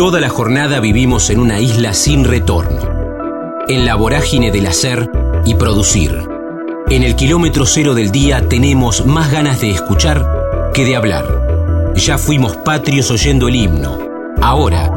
[0.00, 2.80] Toda la jornada vivimos en una isla sin retorno,
[3.68, 5.10] en la vorágine del hacer
[5.44, 6.16] y producir.
[6.88, 11.92] En el kilómetro cero del día tenemos más ganas de escuchar que de hablar.
[11.96, 13.98] Ya fuimos patrios oyendo el himno.
[14.40, 14.90] Ahora,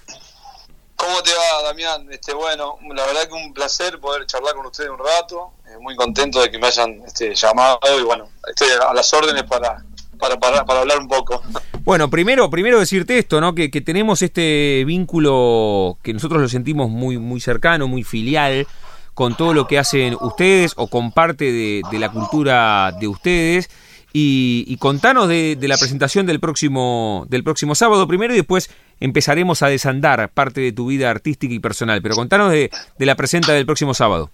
[0.96, 2.08] ¿Cómo te va, Damián?
[2.10, 5.52] Este, bueno, la verdad que un placer poder charlar con ustedes un rato.
[5.68, 9.44] Eh, muy contento de que me hayan este, llamado y bueno, estoy a las órdenes
[9.44, 9.84] para,
[10.18, 11.42] para, para, para hablar un poco.
[11.84, 13.54] Bueno, primero, primero decirte esto, ¿no?
[13.54, 18.66] Que, que, tenemos este vínculo que nosotros lo sentimos muy, muy cercano, muy filial,
[19.14, 23.70] con todo lo que hacen ustedes o con parte de, de la cultura de ustedes.
[24.12, 28.70] Y, y contanos de, de, la presentación del próximo, del próximo sábado primero y después
[29.00, 32.02] empezaremos a desandar parte de tu vida artística y personal.
[32.02, 34.30] Pero contanos de, de la presenta del próximo sábado.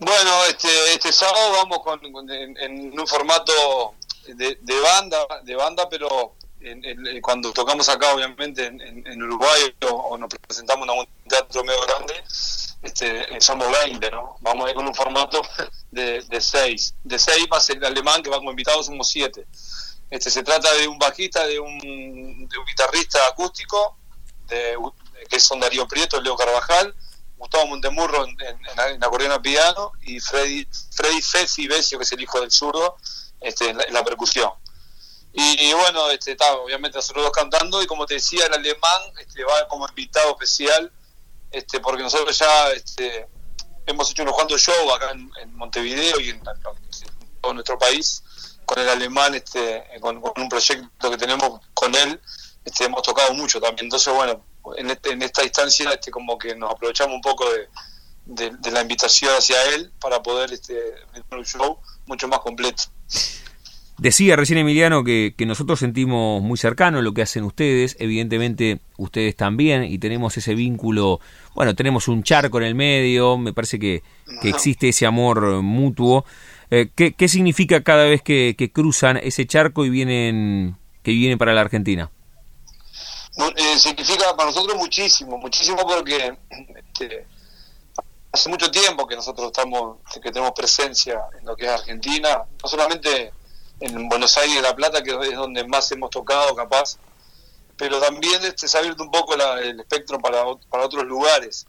[0.00, 3.94] Bueno, este, este sábado vamos con, en un formato
[4.26, 10.16] de, de, banda, de banda, pero en, en, cuando tocamos acá, obviamente, en, Uruguay o,
[10.18, 12.14] nos presentamos en un teatro medio grande,
[12.82, 14.36] este, somos 20, ¿no?
[14.40, 15.42] Vamos a ir con un formato
[15.90, 16.94] de, de 6.
[17.04, 19.46] De 6 más el alemán que va como invitado, somos 7.
[20.10, 23.96] Este, se trata de un bajista, de un, de un guitarrista acústico,
[24.48, 24.76] de,
[25.28, 26.94] que son Darío Prieto, Leo Carvajal,
[27.36, 28.58] Gustavo Montemurro en, en,
[28.94, 32.96] en acordeón piano y Freddy, Freddy Fessi Besio, que es el hijo del zurdo,
[33.40, 34.50] este, en, la, percusión.
[35.32, 39.44] Y, bueno, este, está, obviamente nosotros dos cantando y como te decía, el alemán este,
[39.44, 40.90] va como invitado especial,
[41.52, 43.28] este, porque nosotros ya este,
[43.86, 46.42] hemos hecho unos cuantos shows acá en, Montevideo y en,
[47.40, 48.22] todo nuestro país
[48.64, 52.20] con el alemán, este, con, un proyecto que tenemos con él,
[52.64, 53.86] este, hemos tocado mucho también.
[53.86, 54.44] Entonces, bueno,
[54.76, 57.68] en, este, esta instancia este, como que nos aprovechamos un poco de,
[58.30, 60.74] de, de la invitación hacia él para poder este,
[61.30, 62.84] un show mucho más completo.
[63.98, 69.36] Decía recién Emiliano que, que, nosotros sentimos muy cercano lo que hacen ustedes, evidentemente ustedes
[69.36, 71.20] también, y tenemos ese vínculo,
[71.54, 74.02] bueno, tenemos un charco en el medio, me parece que,
[74.40, 76.24] que existe ese amor mutuo.
[76.70, 81.36] Eh, ¿qué, ¿qué, significa cada vez que, que, cruzan ese charco y vienen, que vienen
[81.36, 82.10] para la Argentina?
[83.56, 86.32] Eh, significa para nosotros muchísimo, muchísimo porque
[86.74, 87.26] este,
[88.32, 92.68] hace mucho tiempo que nosotros estamos, que tenemos presencia en lo que es Argentina, no
[92.68, 93.32] solamente
[93.80, 96.96] en Buenos Aires y La Plata, que es donde más hemos tocado, capaz,
[97.76, 101.66] pero también este, se ha abierto un poco la, el espectro para, para otros lugares.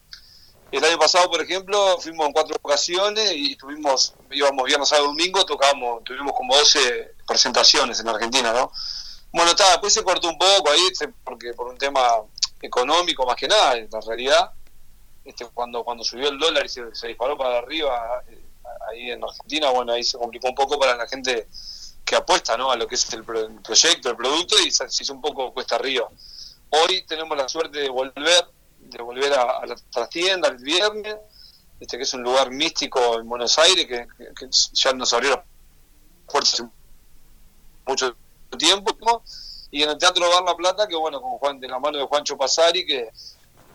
[0.72, 5.46] El año pasado, por ejemplo, fuimos en cuatro ocasiones y tuvimos, íbamos viernes, sábado, domingo,
[5.46, 8.72] tocamos, tuvimos como 12 presentaciones en Argentina, ¿no?
[9.34, 10.82] Bueno, está, después se cortó un poco ahí,
[11.24, 12.02] porque por un tema
[12.62, 14.52] económico más que nada, en la realidad,
[15.24, 18.44] este, cuando, cuando subió el dólar y se, disparó para arriba, eh,
[18.90, 21.48] ahí en Argentina, bueno, ahí se complicó un poco para la gente
[22.04, 22.72] que apuesta ¿no?
[22.72, 26.08] a lo que es el, proyecto, el producto, y se, hizo un poco cuesta arriba.
[26.70, 28.48] Hoy tenemos la suerte de volver,
[28.80, 31.16] de volver a, a la trastienda el viernes,
[31.80, 34.08] este que es un lugar místico en Buenos Aires, que,
[34.74, 35.46] ya nos abrió las
[36.26, 36.64] puertas
[37.86, 38.16] mucho
[38.58, 39.24] tiempo,
[39.72, 42.06] y en el Teatro Bar La Plata, que bueno, con Juan, de la mano de
[42.06, 43.10] Juancho Pasari, que,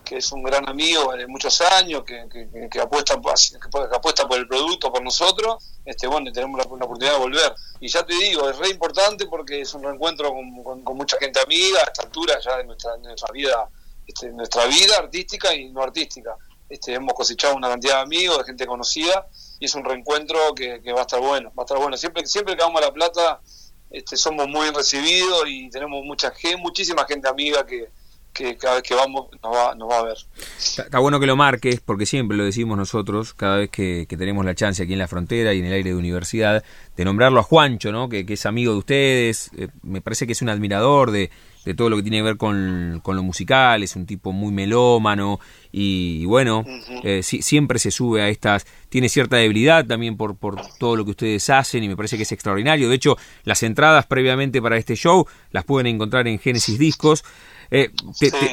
[0.07, 4.37] que es un gran amigo de muchos años, que, que, que apuesta, que, apuesta por
[4.37, 7.53] el producto, por nosotros, este bueno, tenemos la, oportunidad de volver.
[7.81, 11.17] Y ya te digo, es re importante porque es un reencuentro con, con, con mucha
[11.17, 13.69] gente amiga, a esta altura ya de nuestra, de nuestra vida,
[14.07, 16.35] este, nuestra vida artística y no artística.
[16.69, 19.27] Este, hemos cosechado una cantidad de amigos, de gente conocida,
[19.59, 21.97] y es un reencuentro que, que va a estar bueno, va a estar bueno.
[21.97, 23.41] Siempre, siempre que vamos a La Plata,
[23.89, 27.89] este, somos muy recibidos y tenemos mucha gente, muchísima gente amiga que,
[28.37, 30.17] que cada vez que vamos nos va, nos va a ver.
[30.57, 34.55] Está, bueno que lo marques, porque siempre lo decimos nosotros, cada vez que, tenemos la
[34.55, 36.63] chance aquí en la frontera y en el aire de universidad,
[36.95, 38.09] de nombrarlo a Juancho, ¿no?
[38.09, 41.29] que, es amigo de ustedes, eh, me parece que es un admirador de,
[41.67, 44.53] de todo lo que tiene que ver con, con, lo musical, es un tipo muy
[44.53, 45.39] melómano
[45.71, 46.63] y, bueno,
[47.03, 51.11] eh, siempre se sube a estas, tiene cierta debilidad también por, por todo lo que
[51.11, 52.87] ustedes hacen y me parece que es extraordinario.
[52.87, 57.25] De hecho, las entradas previamente para este show las pueden encontrar en Génesis Discos.
[57.71, 57.89] Eh,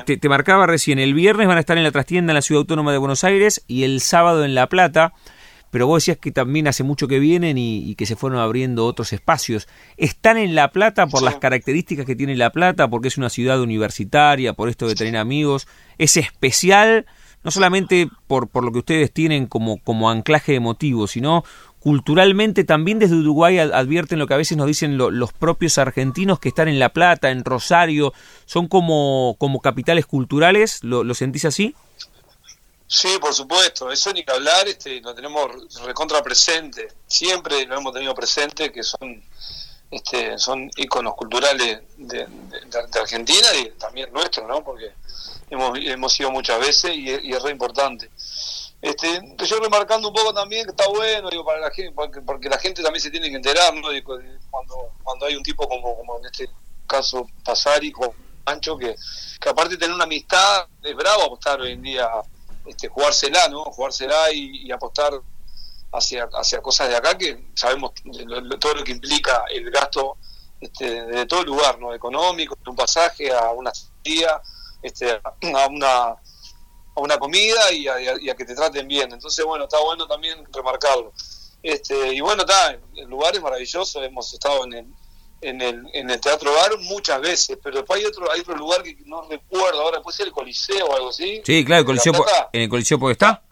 [0.07, 2.61] te, te, marcaba recién, el viernes van a estar en la trastienda en la Ciudad
[2.61, 5.13] Autónoma de Buenos Aires y el sábado en La Plata
[5.75, 9.13] pero vos decías que también hace mucho que vienen y, que se fueron abriendo otros
[9.13, 9.67] espacios.
[9.97, 13.61] ¿Están en La Plata por las características que tiene La Plata, porque es una ciudad
[13.61, 15.67] universitaria, por esto de tener amigos?
[15.99, 17.07] ¿Es especial,
[17.43, 21.43] no solamente por, por lo que ustedes tienen como, como anclaje emotivo, sino
[21.85, 26.49] culturalmente también desde Uruguay advierten lo que a veces nos dicen los propios argentinos que
[26.49, 28.15] están en La Plata, en Rosario,
[28.47, 31.75] son como, como capitales culturales, ¿lo, sentís así?
[32.87, 35.51] Sí, por supuesto, eso ni que hablar, este, lo tenemos
[35.85, 39.23] recontra presente, siempre lo hemos tenido presente, que son
[39.91, 42.27] este, son íconos culturales de,
[42.99, 44.65] Argentina y también nuestros, ¿no?
[44.65, 44.91] Porque
[45.51, 48.11] hemos, hemos ido muchas veces y, es re importante.
[48.85, 51.95] Este, yo remarcando un poco también que está bueno, digo, para la gente,
[52.27, 53.73] porque, la gente también se tiene que enterar,
[54.51, 56.51] cuando, cuando hay un tipo como, como en este
[56.87, 58.11] caso Pasari, con
[58.45, 58.95] Ancho, que,
[59.41, 62.11] que aparte de tener una amistad, es bravo apostar hoy en día
[62.67, 63.65] este, jugársela, ¿no?
[63.65, 65.15] Jugársela y, apostar
[65.91, 67.93] hacia, hacia cosas de acá que sabemos
[68.61, 70.19] todo lo que implica el gasto
[70.61, 71.95] este, de todo lugar, ¿no?
[71.95, 73.73] Económico, de un pasaje a una
[74.03, 74.43] día,
[74.83, 76.17] este, a una
[76.95, 79.13] a una comida y a, que te traten bien.
[79.13, 81.13] Entonces, bueno, está bueno también remarcarlo.
[81.63, 84.87] Este, y bueno, está, el lugar es maravilloso, hemos estado en el,
[85.41, 88.83] en el, en el Teatro Bar muchas veces, pero después hay otro, hay otro lugar
[88.83, 91.43] que no recuerdo ahora, puede ser el Coliseo o algo así.
[91.45, 92.13] Sí, claro, el Coliseo,
[92.53, 93.43] ¿en el Coliseo puede estar?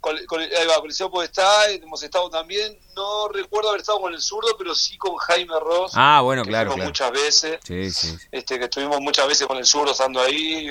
[0.00, 4.20] Col, ahí va, Coliseo puede estar, hemos estado también, no recuerdo haber estado con el
[4.20, 5.92] zurdo, pero sí con Jaime Ross.
[5.94, 8.16] Ah, bueno, claro, muchas veces, sí, sí.
[8.30, 10.70] Este, que estuvimos muchas veces con el zurdo estando ahí,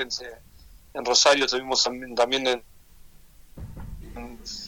[0.94, 1.84] en, Rosario estuvimos
[2.16, 2.64] también en,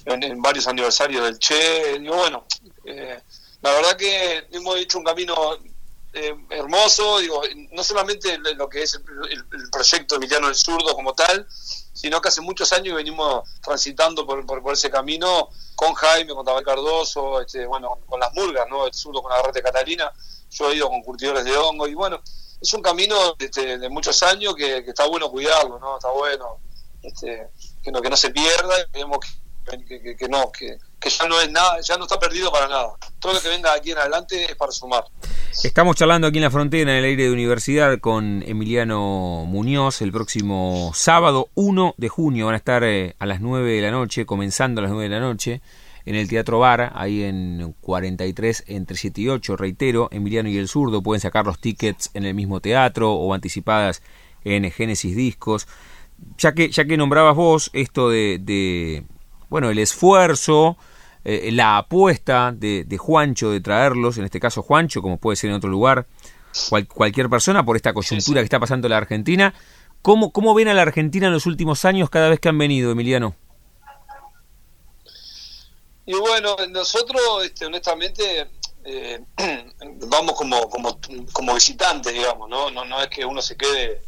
[0.06, 2.45] en, varios aniversarios del Che, y bueno,
[2.86, 3.19] eh,
[3.62, 5.57] la verdad que hemos hecho un camino
[6.13, 11.45] eh, hermoso, digo, no solamente lo que es el, proyecto Emiliano del Zurdo como tal,
[11.50, 16.63] sino que hace muchos años venimos transitando por, por, ese camino con Jaime, con Tabal
[16.63, 18.88] Cardoso, este, bueno, con las murgas, ¿no?
[18.88, 20.12] El Zurdo con la Rete Catalina,
[20.50, 22.22] yo he ido con curtidores de hongo y bueno,
[22.62, 25.96] es un camino este, de muchos años que, está bueno cuidarlo, ¿no?
[25.96, 26.58] Está bueno
[27.02, 27.48] este,
[27.84, 31.80] que, no, que no se pierda y que, no, que, que ya no es nada,
[31.82, 32.94] ya no está perdido para nada.
[33.20, 35.06] Todo lo que venga aquí en adelante es para sumar.
[35.64, 40.02] Estamos charlando aquí en la frontera, en el aire de universidad, con Emiliano Muñoz.
[40.02, 43.92] El próximo sábado 1 de junio van a estar eh, a las 9 de la
[43.92, 45.62] noche, comenzando a las 9 de la noche,
[46.06, 49.57] en el Teatro Bar, ahí en 43 entre 7 y 8.
[49.57, 54.01] Reitero, Emiliano y el Zurdo pueden sacar los tickets en el mismo teatro o anticipadas
[54.44, 55.68] en Génesis Discos.
[56.38, 59.06] Ya que, ya que nombrabas vos esto de
[59.50, 60.78] bueno, el esfuerzo,
[61.25, 65.57] eh, la apuesta de, Juancho de traerlos, en este caso Juancho, como puede ser en
[65.57, 66.07] otro lugar,
[66.88, 69.54] cualquier persona, por esta coyuntura que está pasando en la Argentina.
[70.01, 72.92] ¿Cómo, ¿Cómo ven a la Argentina en los últimos años cada vez que han venido,
[72.92, 73.36] Emiliano?
[76.10, 78.50] Y bueno, nosotros, este, honestamente,
[78.84, 79.20] eh,
[80.08, 81.00] vamos como, como,
[81.32, 82.72] como visitantes, digamos, ¿no?
[82.72, 82.84] ¿no?
[82.84, 84.02] No es que uno se quede,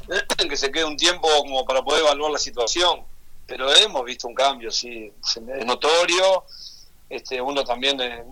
[0.48, 3.04] que se quede un tiempo como para poder evaluar la situación
[3.46, 6.44] pero hemos visto un cambio, sí, es notorio.
[7.08, 8.24] Este, uno también eh,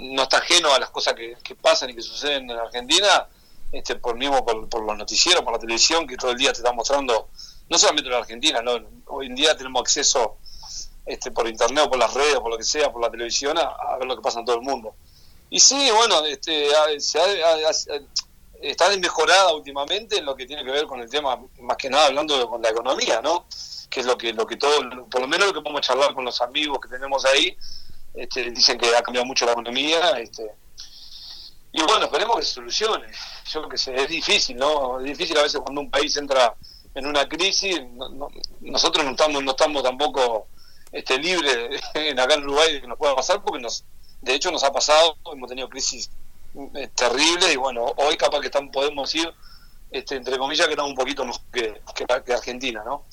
[0.00, 3.26] no está ajeno a las cosas que, pasan y que suceden en Argentina,
[3.72, 6.72] este, por mismo por, los noticieros, por la televisión, que todo el día te está
[6.72, 7.28] mostrando,
[7.68, 8.78] no solamente en la Argentina, ¿no?
[9.06, 10.36] hoy en día tenemos acceso
[11.08, 13.96] este, por internet o por las redes por lo que sea, por la televisión, a,
[13.98, 14.94] ver lo que pasa en todo el mundo.
[15.50, 16.90] Y sí, bueno, este, ha,
[18.60, 22.06] está desmejorada últimamente en lo que tiene que ver con el tema, más que nada
[22.06, 23.46] hablando de, con la economía, ¿no?
[23.88, 26.24] que es lo que, lo que todo, por lo menos lo que podemos charlar con
[26.24, 27.56] los amigos que tenemos ahí,
[28.14, 30.52] este, dicen que ha cambiado mucho la economía, este,
[31.72, 33.06] y bueno, esperemos que se solucione.
[33.46, 34.98] Yo que sé, es difícil, ¿no?
[35.00, 36.54] Es difícil a veces cuando un país entra
[36.94, 37.80] en una crisis,
[38.60, 40.48] nosotros no estamos, no estamos tampoco
[40.92, 43.84] este, libres en acá en Uruguay de que nos pueda pasar, porque nos,
[44.22, 46.10] de hecho nos ha pasado, hemos tenido crisis
[46.74, 49.32] eh, terribles y bueno, hoy capaz que están, podemos ir,
[49.90, 51.80] este, entre comillas, que estamos un poquito mejor que,
[52.24, 53.04] que Argentina, ¿no?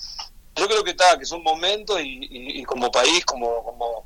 [0.56, 4.06] yo creo que está, que son momentos y, como país, como, como,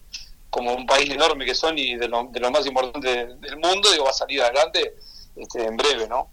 [0.49, 3.91] como un país enorme que son y de lo, de lo más importante del mundo,
[3.91, 4.95] digo, va a salir adelante
[5.35, 6.31] este, en breve, ¿no?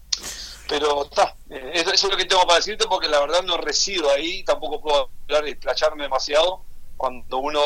[0.69, 4.11] Pero está, eh, eso, es lo que tengo para decirte porque la verdad no resido
[4.11, 6.62] ahí, tampoco puedo hablar y explayarme demasiado
[6.97, 7.61] cuando uno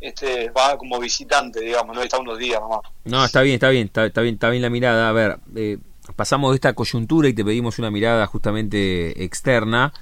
[0.00, 2.80] este, va como visitante, digamos, no está unos días nomás.
[3.04, 5.08] No, está bien, está bien, está, está bien, está bien la mirada.
[5.08, 5.78] A ver, eh,
[6.16, 9.92] pasamos de esta coyuntura y te pedimos una mirada justamente externa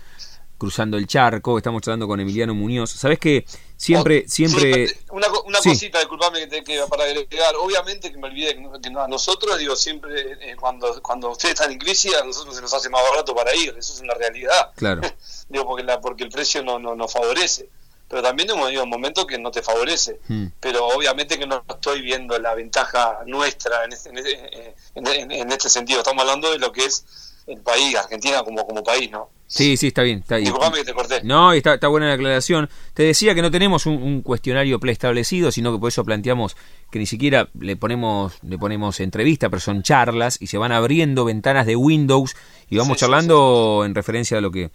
[0.60, 2.90] cruzando el charco, estamos hablando con Emiliano Muñoz.
[2.90, 3.46] Sabes que
[3.78, 4.94] siempre, siempre...
[5.10, 7.56] una, una cosita, disculpame que, te, para agregar.
[7.56, 11.78] Obviamente que me olvidé que, a nosotros, digo, siempre eh, cuando, cuando ustedes están en
[11.78, 13.74] crisis, a nosotros se nos hace más barato para ir.
[13.78, 14.70] Eso es una realidad.
[14.76, 15.00] Claro.
[15.48, 17.70] digo, porque, la, porque el precio no, no nos favorece.
[18.10, 20.18] Pero también hemos un momento que no te favorece.
[20.26, 20.48] Hmm.
[20.58, 26.00] Pero obviamente que no estoy viendo la ventaja nuestra en este, en, en este sentido.
[26.00, 27.04] Estamos hablando de lo que es
[27.46, 29.30] el país, Argentina como, como país, ¿no?
[29.46, 30.20] Sí, sí, está bien.
[30.20, 30.54] Está bien.
[30.72, 31.22] que te corté.
[31.24, 32.70] No, está, está buena la aclaración.
[32.94, 36.56] Te decía que no tenemos un, cuestionario preestablecido, sino que por eso planteamos
[36.92, 41.24] que ni siquiera le ponemos le ponemos entrevista, pero son charlas y se van abriendo
[41.24, 42.36] ventanas de Windows
[42.68, 44.70] y vamos charlando en referencia a lo que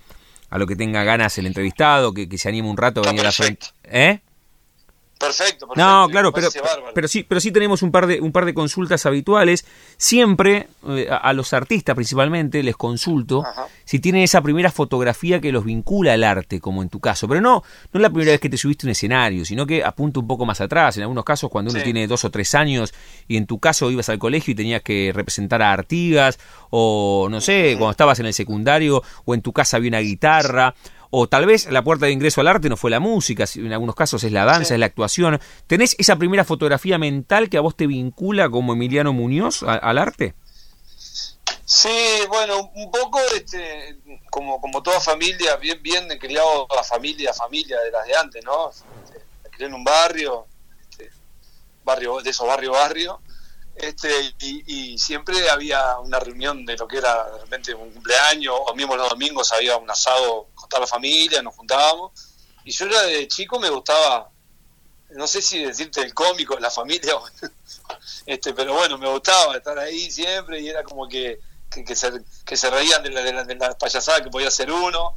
[0.50, 3.22] a lo que tenga ganas el entrevistado, que, que se anime un rato a venir
[3.22, 3.68] a la frente.
[3.84, 4.20] ¿Eh?
[5.18, 5.76] Perfecto, perfecto.
[5.76, 6.50] No, claro, pero,
[6.94, 9.66] pero sí, pero sí tenemos un par de un par de consultas habituales.
[9.96, 13.44] Siempre eh, a, los artistas principalmente les consulto
[13.86, 17.30] si tienen esa primera fotografía que los vincula al arte, como en tu caso.
[17.30, 20.20] Pero no no la primera vez que te subiste a un escenario, sino que apunta
[20.20, 20.98] un poco más atrás.
[20.98, 22.94] En algunos casos cuando uno tiene dos o tres años
[23.30, 26.40] y en tu caso ibas al colegio y tenías que representar a Artigas
[26.72, 30.76] o no sé, cuando estabas en el secundario o en tu casa había una guitarra
[31.18, 33.96] o tal vez la puerta de ingreso al arte no fue la música, en algunos
[33.96, 35.40] casos es la danza, es la actuación.
[35.66, 40.36] ¿Tenés esa primera fotografía mental que a vos te vincula como Emiliano Muñoz al arte?
[41.64, 43.98] Sí, bueno, un poco este,
[44.30, 48.70] como, como toda familia, bien, bien criado la familia, familia de las de antes, ¿no?
[48.70, 50.48] Este, me crié en un barrio,
[50.82, 51.12] este,
[51.86, 53.22] barrio de esos barrio barrio,
[53.76, 58.74] este, y, siempre había una reunión de lo que era de repente un cumpleaños, o
[58.74, 62.12] mismo los domingos había un asado con toda la familia, nos juntábamos,
[62.64, 64.30] y yo ya de chico me gustaba,
[65.10, 67.16] no sé si decirte el cómico la familia,
[68.26, 71.40] este, pero bueno, me gustaba estar ahí siempre y era como que,
[71.70, 74.72] que, se, que se reían de la, de, la, de la payasada que podía ser
[74.72, 75.16] uno,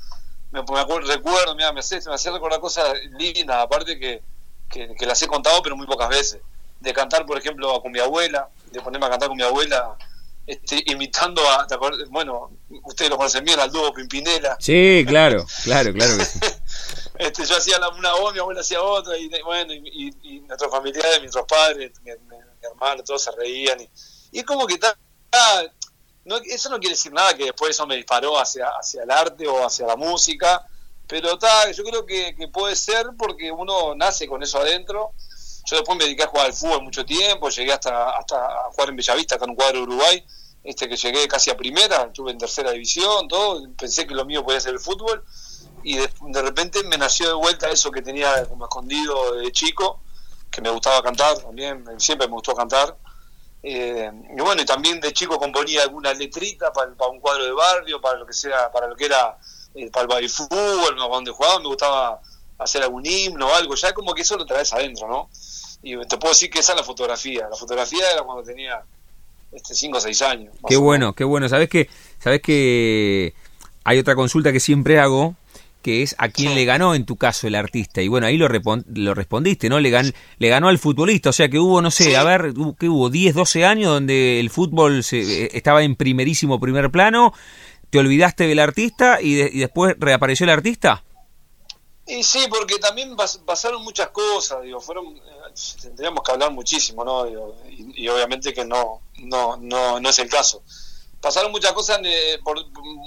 [0.50, 4.22] me, me acuerdo, recuerdo, mira, me hacía, me recordar cosas lindas, aparte que,
[4.68, 6.40] que las he contado pero muy pocas veces
[6.80, 9.96] de cantar, por ejemplo, con mi abuela, de ponerme a cantar con mi abuela,
[10.46, 11.66] este, imitando a,
[12.08, 12.50] bueno,
[12.84, 14.56] ustedes lo conocen bien, al dúo Pimpinela.
[14.58, 16.14] Sí, claro, claro, claro
[17.18, 21.20] este, yo hacía una voz, mi abuela hacía otra, y bueno, y, y, nuestros familiares,
[21.20, 22.12] nuestros padres, mi,
[22.62, 23.78] hermano, todos se reían.
[23.80, 24.96] Y, es como que está,
[26.24, 29.46] no, eso no quiere decir nada que después eso me disparó hacia, hacia el arte
[29.46, 30.64] o hacia la música,
[31.06, 35.12] pero está, yo creo que, que puede ser porque uno nace con eso adentro
[35.68, 38.88] yo después me dediqué a jugar al fútbol mucho tiempo, llegué hasta, hasta a jugar
[38.88, 40.24] en Bellavista, con un cuadro de Uruguay,
[40.64, 44.42] este que llegué casi a primera, estuve en tercera división, todo, pensé que lo mío
[44.42, 45.22] podía ser el fútbol,
[45.82, 50.00] y de, repente me nació de vuelta eso que tenía como escondido de chico,
[50.50, 52.96] que me gustaba cantar también, siempre me gustó cantar.
[53.62, 58.00] Eh, y bueno, y también de chico componía alguna letrita para, un cuadro de barrio,
[58.00, 59.36] para lo que sea, para lo que era
[59.74, 62.20] eh, para el fútbol, donde jugaba, me gustaba
[62.58, 65.28] hacer algún himno o algo, ya como que eso lo traes adentro, ¿no?
[65.82, 67.46] y te puedo decir que esa es la fotografía.
[67.48, 68.80] La fotografía era cuando tenía
[69.52, 70.54] este 5 o 6 años.
[70.66, 71.48] Qué bueno, qué bueno.
[71.48, 71.88] ¿Sabes que,
[72.18, 73.34] ¿Sabes que
[73.84, 75.34] hay otra consulta que siempre hago?
[75.80, 78.02] que es a quién le ganó en tu caso el artista.
[78.02, 79.78] Y bueno, ahí lo, lo respondiste, ¿no?
[79.78, 83.08] Le, le ganó al futbolista, o sea que hubo, no sé, a ver, ¿qué hubo?
[83.10, 87.32] 10, 12 años donde el fútbol se, eh, estaba en primerísimo primer plano,
[87.90, 91.04] te olvidaste del artista y, y después reapareció el artista.
[92.08, 97.26] Y sí, porque también pasaron muchas cosas, digo, fueron, eh, tendríamos que hablar muchísimo, ¿no?
[97.68, 100.62] y, obviamente que no, no, no, no es el caso.
[101.20, 102.56] Pasaron muchas cosas, eh, por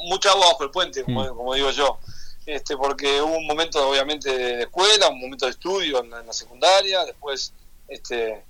[0.08, 1.56] mucha agua bajo el puente, como, mm.
[1.56, 1.98] digo yo,
[2.46, 7.04] este, porque hubo un momento obviamente de escuela, un momento de estudio en la, secundaria,
[7.04, 7.54] después
[7.88, 8.44] este,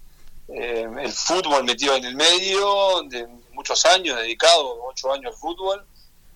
[0.49, 5.85] eh, el fútbol metido en el medio, de muchos años, dedicado, ocho años al fútbol,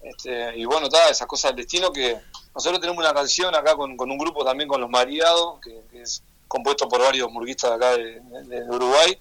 [0.01, 2.17] este, y bueno, está, esas cosas del destino que
[2.56, 6.88] nosotros tenemos una canción acá con, un grupo también con los Mariados, que, es compuesto
[6.88, 9.20] por varios murguistas de acá de, Uruguay.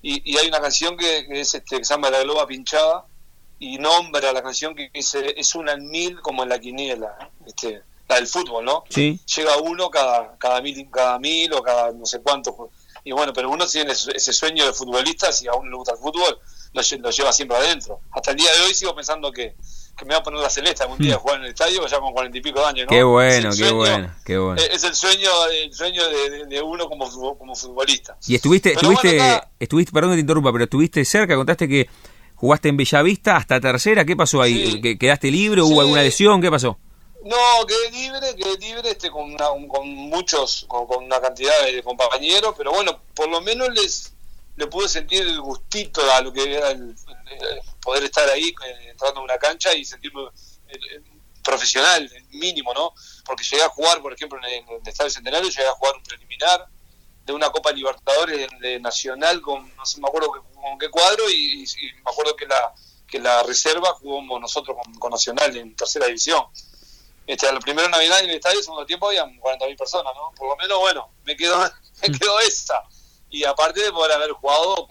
[0.00, 3.06] Y, hay una canción que, es este, que se llama La Globa Pinchada
[3.58, 7.82] y nombra la canción que dice es una en mil como en la quiniela, este,
[8.08, 8.84] la del fútbol, ¿no?
[8.88, 9.18] Sí.
[9.34, 12.70] Llega uno cada, cada, mil, cada mil o cada no sé cuánto.
[13.02, 15.98] Y bueno, pero uno tiene ese sueño de futbolista, si a uno le gusta el
[15.98, 16.38] fútbol,
[16.72, 18.00] lo, lo lleva siempre adentro.
[18.12, 19.56] Hasta el día de hoy sigo pensando que,
[19.96, 21.98] que me va a poner la celeste algún día a jugar en el estadio, ya
[22.00, 22.90] con cuarenta y pico de años, ¿no?
[22.90, 24.60] Qué bueno, qué bueno, qué bueno.
[24.60, 26.02] Es el sueño, el sueño
[26.48, 27.08] de, uno como,
[27.38, 28.16] como futbolista.
[28.26, 31.88] Y estuviste, estuviste, estuviste, perdón que te interrumpa, pero estuviste cerca, contaste que
[32.34, 34.80] jugaste en Bellavista hasta tercera, ¿qué pasó ahí?
[34.98, 35.62] ¿Quedaste libre?
[35.62, 36.40] ¿Hubo alguna lesión?
[36.40, 36.78] ¿Qué pasó?
[37.24, 42.72] No, quedé libre, quedé libre este, con, con muchos, con, una cantidad de compañeros, pero
[42.72, 44.13] bueno, por lo menos les
[44.56, 46.94] le pude sentir el gustito a lo que era el,
[47.82, 50.22] poder estar ahí eh, entrando en una cancha y sentirme
[50.68, 51.00] eh, eh,
[51.42, 52.94] profesional, mínimo, ¿no?
[53.24, 56.66] Porque llegué a jugar, por ejemplo, en el, Estadio Centenario, llegué a jugar un preliminar
[57.24, 61.64] de una Copa Libertadores de Nacional con, no sé, me acuerdo con qué cuadro y,
[62.04, 62.74] me acuerdo que la
[63.06, 66.44] que la reserva jugamos nosotros con Nacional en tercera división
[67.26, 70.32] este, al primero Navidad en el estadio, segundo tiempo había 40.000 personas, ¿no?
[70.36, 71.58] Por lo menos, bueno, me quedó,
[72.02, 72.82] me quedó esa.
[73.34, 74.86] Y aparte de poder haber jugado,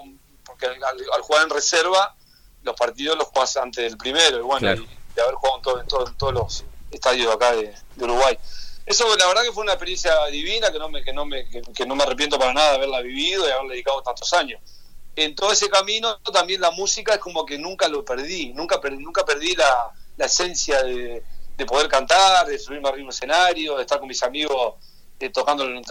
[0.45, 2.13] porque al, jugar en reserva,
[2.61, 6.17] los partidos los juegas antes del primero, y bueno, de haber jugado en, todo, en,
[6.17, 8.37] todos los estadios acá de, Uruguay.
[8.85, 11.85] Eso la verdad que fue una experiencia divina, que no me, que no me, que,
[11.85, 14.59] no me arrepiento para nada de haberla vivido y haberle dedicado tantos años.
[15.15, 19.23] En todo ese camino también la música es como que nunca lo perdí, nunca, nunca
[19.23, 21.23] perdí la, la esencia de,
[21.55, 24.75] de poder cantar, de subirme arriba un escenario, de estar con mis amigos
[25.23, 25.81] eh, tocando el,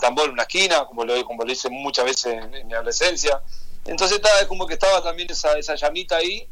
[0.00, 3.40] tambor en una esquina, como lo, como hice muchas veces en, mi adolescencia.
[3.84, 6.48] Entonces es como que estaba también esa, esa llamita ahí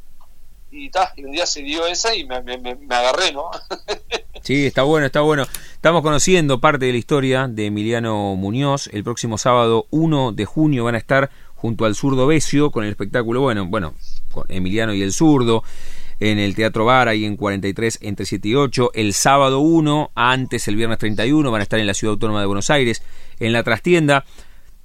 [0.70, 3.50] y, ta, y un día se dio esa y me, me, agarré, ¿no?
[4.42, 5.44] sí, está bueno, está bueno.
[5.72, 8.88] Estamos conociendo parte de la historia de Emiliano Muñoz.
[8.92, 12.90] El próximo sábado 1 de junio van a estar junto al zurdo Besio con el
[12.90, 13.94] espectáculo, bueno, bueno,
[14.30, 15.64] con Emiliano y el zurdo
[16.30, 18.92] en el Teatro Bar, ahí en 43 entre 7 y 8.
[18.94, 22.46] El sábado 1, antes el viernes 31, van a estar en la Ciudad Autónoma de
[22.46, 23.02] Buenos Aires,
[23.40, 24.24] en la trastienda.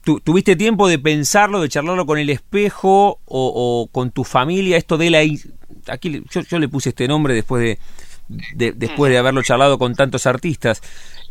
[0.03, 4.75] ¿Tuviste tiempo de pensarlo, de charlarlo con el espejo o, con tu familia?
[4.75, 5.19] Esto de la...
[5.87, 7.77] Aquí yo, le puse este nombre después
[8.57, 10.81] de, después de haberlo charlado con tantos artistas.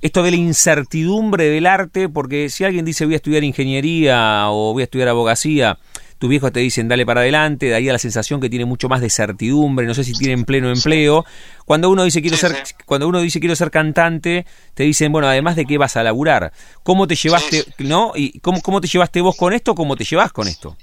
[0.00, 4.72] Esto de la incertidumbre del arte, porque si alguien dice voy a estudiar ingeniería o
[4.72, 5.78] voy a estudiar abogacía,
[6.18, 8.88] tus viejos te dicen dale para adelante, de ahí a la sensación que tiene mucho
[8.88, 11.24] más de certidumbre, no sé si tienen pleno empleo.
[11.64, 15.56] Cuando uno dice quiero ser, cuando uno dice quiero ser cantante, te dicen, bueno, además
[15.56, 18.12] de qué vas a laburar, ¿cómo te llevaste, no?
[18.14, 20.76] Y cómo, cómo te llevaste vos con esto, cómo te llevas con esto?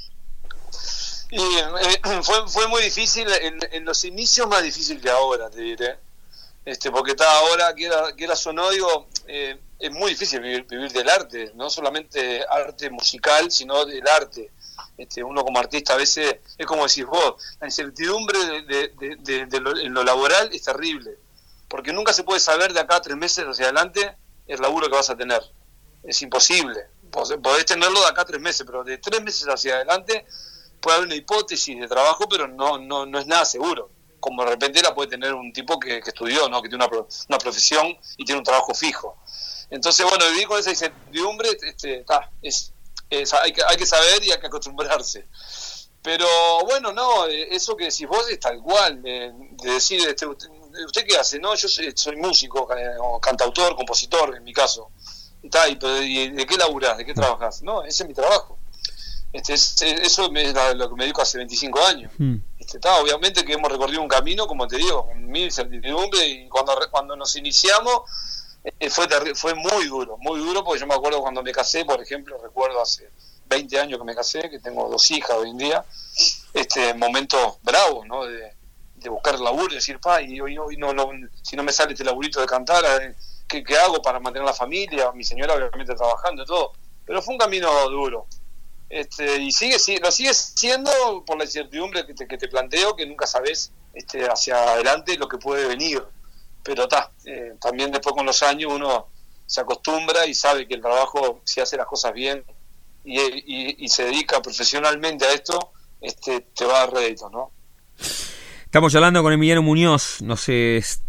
[1.32, 3.28] Y, eh, fue, fue muy difícil,
[3.72, 5.98] en, los inicios más difícil que ahora, te diré.
[6.64, 8.34] Este, porque está ahora, que era, que era
[8.72, 14.08] digo, eh, es muy difícil vivir, vivir del arte, no solamente arte musical, sino del
[14.08, 14.52] arte.
[14.98, 19.94] Este, uno como artista a veces es como decir vos, la incertidumbre de, lo, en
[19.94, 21.18] lo laboral es terrible,
[21.68, 24.16] porque nunca se puede saber de acá tres meses hacia adelante
[24.48, 25.42] el laburo que vas a tener.
[26.04, 26.80] Es imposible.
[27.12, 30.26] Podés tenerlo de acá tres meses, pero de tres meses hacia adelante
[30.80, 33.90] puede haber una hipótesis de trabajo, pero no, no, no es nada seguro.
[34.20, 36.62] Como de repente la puede tener un tipo que, estudió, ¿no?
[36.62, 39.18] que tiene una, una profesión y tiene un trabajo fijo.
[39.70, 42.06] Entonces, bueno, vivir con esa incertidumbre este,
[42.42, 42.74] es,
[43.42, 45.28] hay, que, hay que saber y hay que acostumbrarse.
[46.02, 46.28] Pero
[46.66, 51.18] bueno, no, eh, eso que decís vos es tal cual, de, decir, este, ¿usted qué
[51.18, 51.40] hace?
[51.40, 54.92] No, yo soy, músico, eh, cantautor, compositor, en mi caso.
[55.42, 56.98] Y, de qué laburás?
[56.98, 57.62] ¿De qué trabajás?
[57.64, 58.60] No, ese es mi trabajo.
[59.34, 60.18] Este, eso es
[60.76, 62.12] lo que me dedico hace 25 años.
[62.18, 62.36] Hmm.
[62.60, 66.74] Este, obviamente que hemos recorrido un camino, como te digo, con mil incertidumbre y cuando,
[66.90, 68.35] cuando nos iniciamos eh,
[68.90, 72.38] fue, fue muy duro, muy duro, porque yo me acuerdo cuando me casé, por ejemplo,
[72.42, 73.10] recuerdo hace
[73.48, 75.86] 20 años que me casé, que tengo dos hijas hoy en día,
[76.54, 78.26] este momentos bravos, ¿no?
[78.26, 78.54] De,
[79.08, 81.12] buscar laburo y decir, pa, y hoy, hoy no, no,
[81.44, 83.14] si no me sale este laburito de cantar, eh,
[83.48, 85.12] ¿qué, ¿qué, hago para mantener la familia?
[85.12, 86.74] Mi señora obviamente trabajando y todo,
[87.06, 88.26] pero fue un camino duro.
[88.90, 93.06] Este, y sigue, lo sigue siendo por la incertidumbre que te, que te planteo, que
[93.06, 96.02] nunca sabes este, hacia adelante lo que puede venir
[96.66, 99.08] pero está, eh, también después con los años uno
[99.46, 102.44] se acostumbra y sabe que el trabajo, si hace las cosas bien
[103.04, 107.52] y, se dedica profesionalmente a esto, este, te va a dar rédito, ¿no?
[108.64, 110.48] Estamos hablando con Emiliano Muñoz, nos,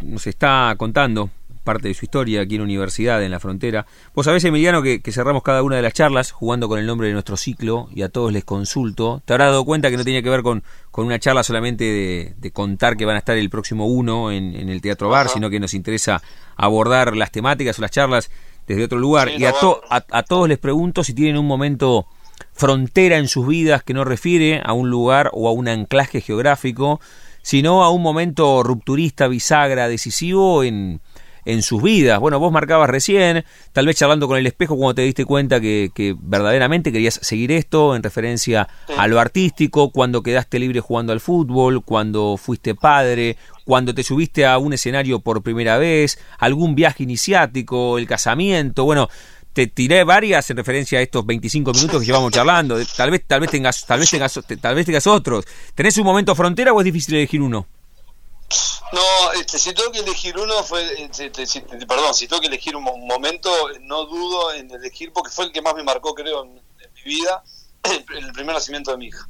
[0.00, 1.30] nos está contando
[1.66, 3.84] parte de su historia aquí en Universidad, en la frontera.
[4.14, 7.12] Vos sabés, Emiliano, que, cerramos cada una de las charlas jugando con el nombre de
[7.12, 9.20] nuestro ciclo y a todos les consulto.
[9.26, 11.84] Te habrás dado cuenta que no tenía que ver con, con una charla solamente
[12.40, 15.60] de, contar que van a estar el próximo uno en, el Teatro Bar, sino que
[15.60, 16.22] nos interesa
[16.56, 18.30] abordar las temáticas o las charlas
[18.66, 19.28] desde otro lugar.
[19.28, 19.52] y a,
[19.90, 22.06] a todos les pregunto si tienen un momento
[22.52, 27.00] frontera en sus vidas que no refiere a un lugar o a un anclaje geográfico,
[27.42, 31.00] sino a un momento rupturista, bisagra, decisivo en
[31.46, 32.20] en sus vidas.
[32.20, 36.14] Bueno, vos marcabas recién, tal vez charlando con el espejo cuando te diste cuenta que,
[36.20, 41.82] verdaderamente querías seguir esto en referencia a lo artístico, cuando quedaste libre jugando al fútbol,
[41.82, 47.96] cuando fuiste padre, cuando te subiste a un escenario por primera vez, algún viaje iniciático,
[47.96, 49.08] el casamiento, bueno,
[49.52, 52.76] te tiré varias en referencia a estos 25 minutos que llevamos charlando.
[52.94, 55.46] Tal vez, tal vez tengas, tal vez tengas, tal vez tengas otros.
[55.74, 57.66] ¿Tenés un momento frontera o es difícil elegir uno?
[58.92, 62.76] No, este, si tengo que elegir uno, fue, este, este, perdón, si tengo que elegir
[62.76, 66.54] un momento, no dudo en elegir, porque fue el que más me marcó, creo, en,
[66.54, 67.42] mi vida,
[67.82, 69.28] el, primer nacimiento de mi hija.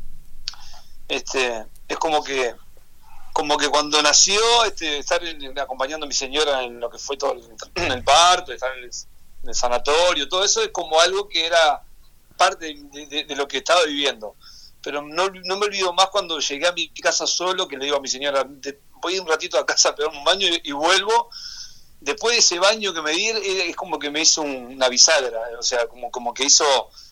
[1.09, 2.55] Este, es como que,
[3.33, 5.23] como que cuando nació, este, estar
[5.59, 10.29] acompañando a mi señora en lo que fue todo el, parto, estar en el, sanatorio,
[10.29, 11.83] todo eso es como algo que era
[12.37, 14.35] parte de lo que estaba viviendo
[14.87, 17.97] pero no, no, me olvido más cuando llegué a mi casa solo, que le digo
[17.97, 18.47] a mi señora,
[19.01, 21.31] voy un ratito a casa a pegarme un baño y, vuelvo.
[22.01, 25.63] Después de ese baño que me di, es como que me hizo una bisagra, o
[25.63, 26.65] sea, como, como que hizo,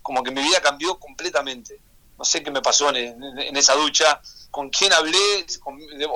[0.02, 1.80] como que mi vida cambió completamente.
[2.18, 4.20] No sé qué me pasó en, esa ducha,
[4.50, 5.46] con quién hablé,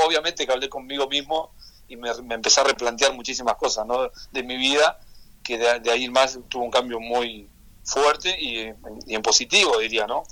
[0.05, 1.51] obviamente que hablé conmigo mismo
[1.89, 4.11] y me, empecé a replantear muchísimas cosas ¿no?
[4.31, 5.01] de mi vida,
[5.43, 7.49] que de, ahí más tuvo un cambio muy
[7.85, 8.73] fuerte y,
[9.07, 10.23] y en positivo, diría, ¿no?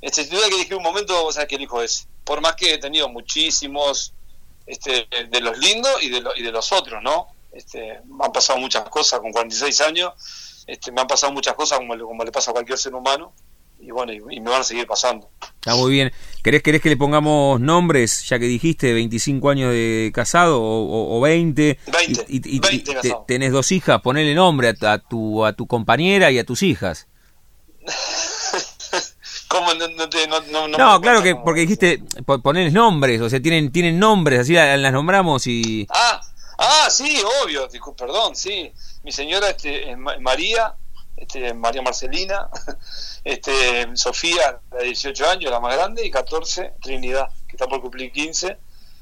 [0.00, 2.06] Este, si tuviera que elegir un momento, o sea, que elijo ese.
[2.24, 4.12] Por más que he tenido muchísimos
[4.68, 7.28] este, de los lindos y de, y de los otros, ¿no?
[7.52, 10.12] Este, me han pasado muchas cosas con 46 años,
[10.66, 13.32] este, me han pasado muchas cosas como, como le pasa a cualquier ser humano,
[13.80, 15.30] y bueno, y, me van a seguir pasando.
[15.40, 16.12] Está muy bien.
[16.42, 21.20] ¿Querés, ¿Querés que le pongamos nombres, ya que dijiste 25 años de casado o, o,
[21.20, 21.78] 20?
[21.86, 22.60] 20, y,
[23.26, 27.08] tenés dos hijas, ponele nombre a, a, tu, a tu compañera y a tus hijas.
[30.68, 32.02] no, claro que porque dijiste
[32.42, 35.86] ponerles nombres, o sea, tienen tienen nombres, así las, nombramos y...
[35.90, 36.20] Ah,
[36.58, 38.72] ah, sí, obvio, perdón, sí.
[39.02, 40.74] Mi señora este, María,
[41.16, 42.48] este, María Marcelina,
[43.24, 48.12] este, Sofía, de 18 años, la más grande, y 14, Trinidad, que está por cumplir
[48.12, 48.58] 15.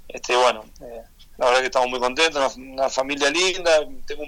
[0.09, 1.03] Este, bueno, eh,
[1.39, 3.81] la verdad que estamos muy contentos, una, familia linda.
[4.07, 4.23] Tengo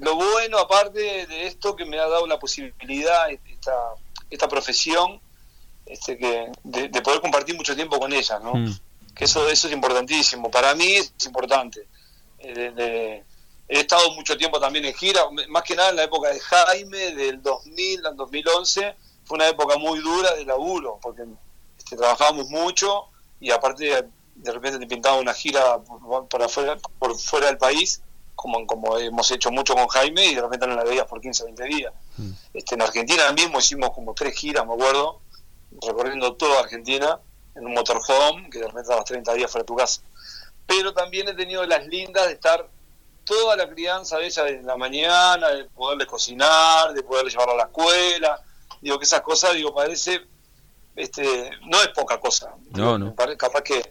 [0.00, 3.72] lo bueno, aparte de esto, que me ha dado la posibilidad, esta,
[4.30, 5.20] esta profesión,
[5.90, 8.54] este, que, de, poder compartir mucho tiempo con ella, ¿no?
[8.54, 8.78] Mm.
[9.14, 10.50] Que eso, eso es importantísimo.
[10.50, 11.86] Para mí es importante.
[12.38, 13.22] Eh,
[13.68, 17.14] he estado mucho tiempo también en gira, más que nada en la época de Jaime,
[17.14, 18.94] del 2000 al 2011.
[19.24, 21.22] Fue una época muy dura de laburo, porque
[21.78, 23.06] este, trabajábamos mucho
[23.40, 25.78] y aparte de repente te pintaba una gira
[26.28, 28.02] por, afuera, por fuera del país,
[28.34, 31.44] como, como hemos hecho mucho con Jaime, y de repente no la veías por 15,
[31.44, 31.92] 20 días.
[32.16, 32.30] Mm.
[32.54, 35.20] Este, en Argentina mismo hicimos como tres giras, me acuerdo,
[35.86, 37.18] recorriendo toda Argentina
[37.54, 40.02] en un motorhome, que de repente estabas 30 días fuera de tu casa.
[40.66, 42.68] Pero también he tenido las lindas de estar
[43.24, 47.56] toda la crianza de ella desde la mañana, de poderle cocinar, de poderle llevarla a
[47.56, 48.40] la escuela.
[48.80, 50.20] Digo que esas cosas, digo, parece,
[50.96, 52.54] este, no es poca cosa.
[52.70, 53.14] No, no.
[53.14, 53.82] capaz que,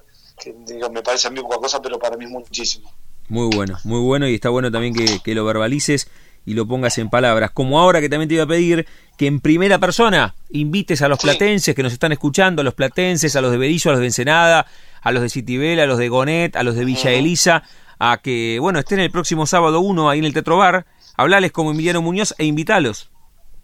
[0.66, 2.92] digo, me parece a mí poca cosa, pero para mí es muchísimo.
[3.28, 6.10] Muy bueno, muy bueno y está bueno también que, que lo verbalices
[6.46, 7.52] y lo pongas en palabras.
[7.52, 8.88] Como ahora que también te iba a pedir
[9.20, 13.36] que en primera persona invites a los platenses que nos están escuchando, a los platenses,
[13.36, 14.66] a los de Berizo, a los de Ensenada,
[15.02, 17.64] a los de Citibel, a los de Gonet, a los de Villa Elisa,
[18.00, 20.86] a que, bueno, estén el próximo sábado uno ahí en el Teatro Bar,
[21.18, 23.10] hablales como Emiliano Muñoz e invítalos.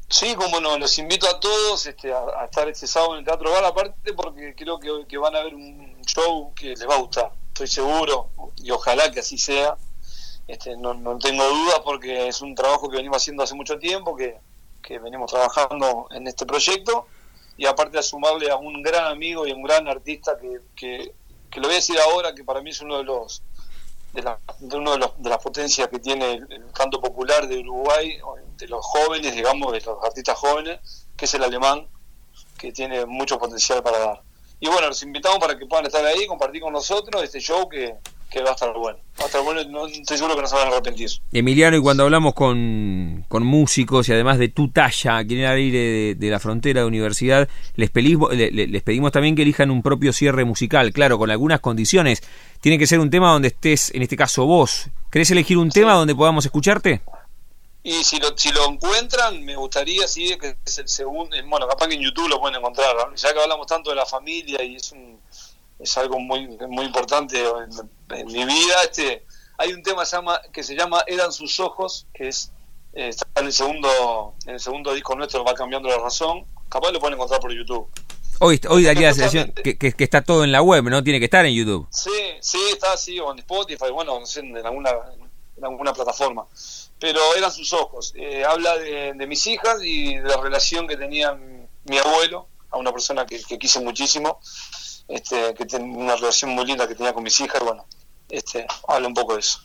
[0.09, 3.49] Sí, como no, los invito a todos este, a, estar este sábado en el Teatro
[3.49, 6.99] Bar, aparte porque creo que, que van a ver un show que les va a
[6.99, 9.77] gustar, estoy seguro, y ojalá que así sea.
[10.49, 14.17] Este, no, no tengo dudas porque es un trabajo que venimos haciendo hace mucho tiempo,
[14.17, 14.37] que,
[14.89, 17.07] venimos trabajando en este proyecto,
[17.57, 21.63] y aparte de sumarle a un gran amigo y un gran artista que, que, lo
[21.63, 23.41] voy a decir ahora, que para mí es uno de los
[24.11, 27.59] de, la, de uno de, los, de las potencias que tiene el, canto popular de
[27.59, 28.17] Uruguay,
[28.57, 30.79] de los jóvenes, digamos, de los artistas jóvenes,
[31.15, 31.87] que es el alemán,
[32.57, 34.21] que tiene mucho potencial para dar.
[34.59, 37.95] Y bueno, los invitamos para que puedan estar ahí, compartir con nosotros este show que,
[38.29, 38.99] que va a estar bueno.
[39.19, 41.09] Va a estar bueno, no, estoy seguro que no se van a arrepentir.
[41.31, 45.47] Emiliano, y cuando hablamos con, con músicos y además de tu talla, aquí en el
[45.47, 50.11] aire de, la frontera de universidad, les pedimos, les pedimos también que elijan un propio
[50.11, 52.21] cierre musical, claro, con algunas condiciones.
[52.61, 54.89] Tiene que ser un tema donde estés, en este caso vos.
[55.11, 57.01] ¿Querés elegir un tema donde podamos escucharte?
[57.83, 61.87] Y si lo, si lo encuentran, me gustaría, sí, que es el segundo, bueno, capaz
[61.87, 64.91] que en YouTube lo pueden encontrar, ya que hablamos tanto de la familia y es
[64.91, 65.14] un
[65.79, 68.75] es algo muy muy importante en, mi vida.
[68.83, 69.25] Este
[69.57, 72.51] hay un tema llama, que se llama eran sus ojos que es
[72.93, 76.45] eh, está en el segundo en el segundo disco nuestro va cambiando la razón.
[76.69, 77.87] Capaz lo pueden encontrar por YouTube.
[78.39, 81.25] Hoy hoy daría la sensación que, que, está todo en la web no tiene que
[81.25, 81.87] estar en YouTube.
[81.91, 82.09] Sí
[82.41, 84.91] sí está así o en Spotify bueno no sé en alguna
[85.57, 86.45] en alguna plataforma.
[86.99, 90.95] Pero eran sus ojos eh, habla de, de, mis hijas y de la relación que
[90.95, 94.39] tenía mi abuelo a una persona que, que quise muchísimo
[95.07, 97.85] este, que tiene una relación muy linda que tenía con mis hijas, bueno,
[98.29, 99.59] este, habla un poco de eso.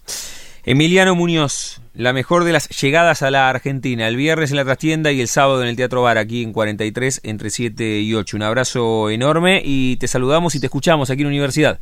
[0.64, 5.10] Emiliano Muñoz, la mejor de las llegadas a la Argentina, el viernes en la trastienda
[5.10, 8.36] y el sábado en el Teatro Bar, aquí en 43, entre 7 y 8.
[8.36, 11.80] Un abrazo enorme y te saludamos y te escuchamos aquí en Universidad.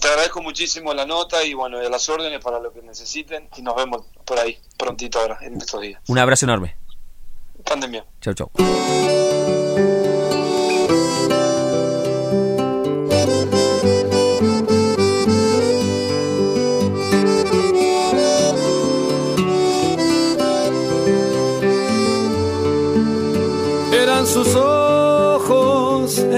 [0.00, 3.62] Te agradezco muchísimo la nota y bueno, de las órdenes para lo que necesiten y
[3.62, 6.00] nos vemos por ahí prontito ahora, en estos días.
[6.06, 6.76] Un abrazo enorme.
[7.64, 8.04] Pandemia.
[8.20, 8.50] Chau, chau.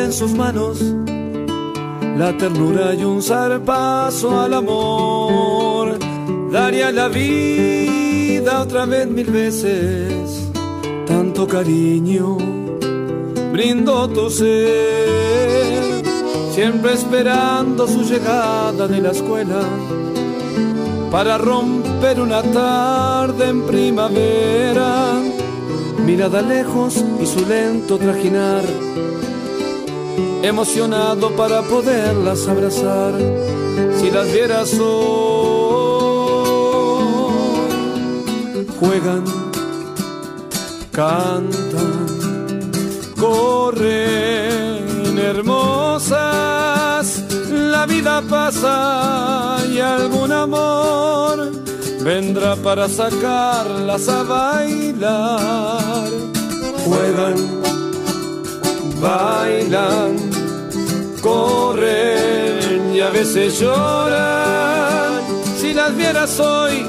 [0.07, 0.79] En sus manos,
[2.17, 5.99] la ternura y un zarpazo al amor.
[6.53, 10.49] Daría la vida otra vez mil veces,
[11.07, 12.39] tanto cariño
[13.53, 16.05] brindo tu ser,
[16.53, 19.61] siempre esperando su llegada de la escuela
[21.11, 25.15] para romper una tarde en primavera
[26.05, 28.63] mirada lejos y su lento trajinar,
[30.47, 33.15] emocionado para poderlas abrazar,
[33.99, 34.87] si las vieras hoy,
[38.79, 39.25] juegan,
[40.93, 42.07] cantan,
[43.19, 44.87] corren
[45.19, 51.51] hermosas, la vida pasa y algún amor
[52.03, 56.09] vendrá para sacarlas a bailar.
[56.85, 57.37] Juegan,
[59.01, 60.26] bailan,
[61.27, 65.23] corren y a veces lloran.
[65.59, 66.85] Si las vieras hoy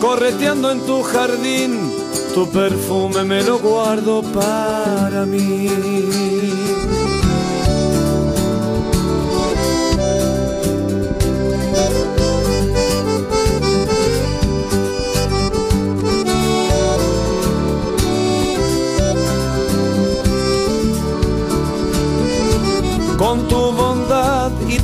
[0.00, 1.92] correteando en tu jardín,
[2.34, 5.68] tu perfume me lo guardo para mí.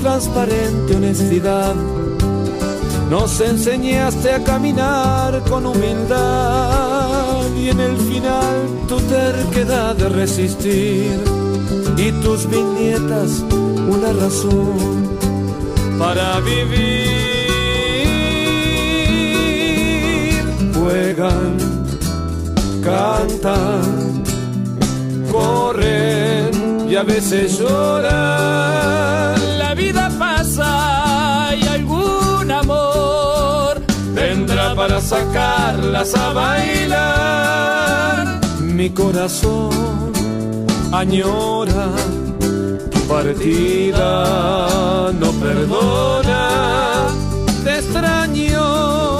[0.00, 1.74] Transparente honestidad.
[3.10, 8.56] Nos enseñaste a caminar con humildad y en el final
[8.88, 11.18] tu terquedad de resistir
[11.96, 13.44] y tus viñetas
[13.88, 15.08] una razón
[15.98, 17.10] para vivir.
[20.74, 21.56] Juegan,
[22.82, 24.22] cantan,
[25.30, 29.39] corren y a veces lloran.
[35.00, 37.70] Sacarlas a bailar.
[38.60, 40.12] Mi corazón
[40.92, 41.88] añora
[42.90, 44.08] tu partida,
[45.20, 47.08] no perdona.
[47.64, 49.18] Te extraño,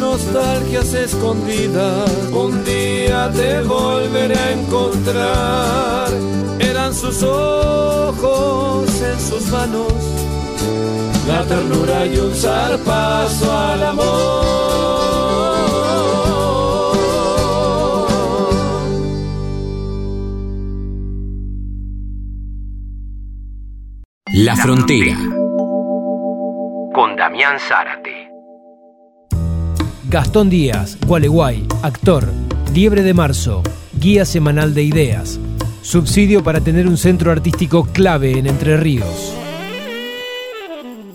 [0.00, 2.10] nostalgias escondidas.
[2.32, 6.08] Un día te volveré a encontrar.
[6.60, 9.92] Eran sus ojos en sus manos,
[11.26, 14.48] la ternura y un zarpazo al amor.
[24.32, 25.16] La Frontera.
[26.94, 28.28] Con Damián Zárate.
[30.08, 32.32] Gastón Díaz, Gualeguay, actor,
[32.72, 33.62] Liebre de Marzo,
[33.98, 35.38] guía semanal de ideas,
[35.82, 39.34] subsidio para tener un centro artístico clave en Entre Ríos.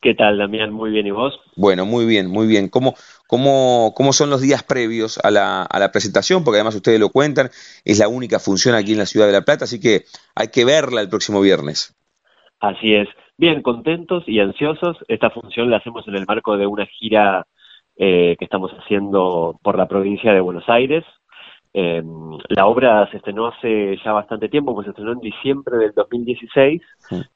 [0.00, 0.72] ¿Qué tal, Damián?
[0.72, 1.34] Muy bien, ¿y vos?
[1.56, 2.68] Bueno, muy bien, muy bien.
[2.68, 2.94] ¿Cómo,
[3.26, 6.44] cómo, cómo son los días previos a la, a la presentación?
[6.44, 7.50] Porque además ustedes lo cuentan,
[7.84, 10.04] es la única función aquí en la Ciudad de La Plata, así que
[10.34, 11.94] hay que verla el próximo viernes.
[12.60, 13.08] Así es.
[13.38, 14.96] Bien, contentos y ansiosos.
[15.08, 17.46] Esta función la hacemos en el marco de una gira
[17.96, 21.04] que estamos haciendo por la provincia de Buenos Aires.
[21.72, 26.82] la obra se estrenó hace ya bastante tiempo, pues se estrenó en diciembre del 2016,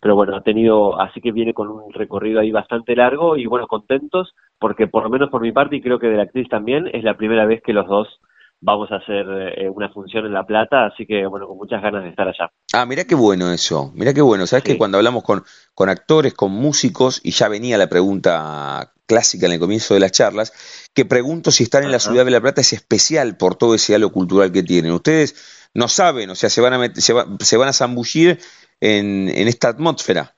[0.01, 3.67] pero bueno, ha tenido, así que viene con un recorrido ahí bastante largo y bueno,
[3.67, 6.89] contentos, porque por lo menos por mi parte y creo que de la actriz también,
[6.93, 8.21] es la primera vez que los dos
[8.61, 12.05] vamos a hacer eh, una función en La Plata, así que bueno, con muchas ganas
[12.05, 12.51] de estar allá.
[12.75, 14.47] Ah, mira qué bueno eso, mira qué bueno.
[14.47, 15.43] Sabes que cuando hablamos con,
[15.75, 20.13] con actores, con músicos, y ya venía la pregunta clásica en el comienzo de las
[20.13, 20.53] charlas,
[20.95, 23.95] que pregunto si estar en la ciudad de La Plata es especial por todo ese
[23.95, 24.93] halo cultural que tienen.
[24.93, 28.39] Ustedes no saben, o sea, se van a, se, se van a zambullir
[28.81, 30.37] en, en esta atmósfera.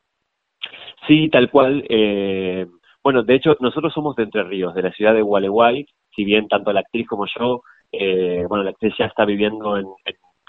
[1.06, 1.85] Sí, tal cual.
[1.88, 2.66] Eh,
[3.02, 6.46] bueno, de hecho, nosotros somos de Entre Ríos, de la ciudad de Gualeguay, si bien
[6.48, 9.87] tanto la actriz como yo eh, bueno, la actriz ya está viviendo en,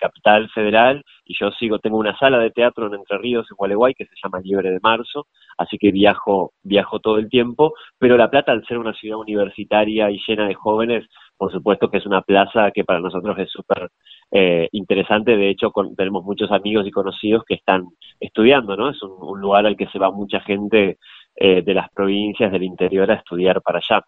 [0.04, 3.94] Capital Federal y yo sigo, tengo una sala de teatro en Entre Ríos, en Gualeguay,
[3.94, 5.28] que se llama Libre de Marzo,
[5.58, 10.12] así que viajo, viajo todo el tiempo, pero La Plata, al ser una ciudad universitaria
[10.12, 11.06] y llena de jóvenes,
[11.38, 13.90] por supuesto que es una plaza que para nosotros es súper
[14.32, 17.86] eh, interesante, de hecho tenemos muchos amigos y conocidos que están
[18.20, 18.90] estudiando, ¿no?
[18.90, 20.98] Es un, lugar al que se va mucha gente
[21.36, 24.04] eh, de las provincias del interior a estudiar para allá.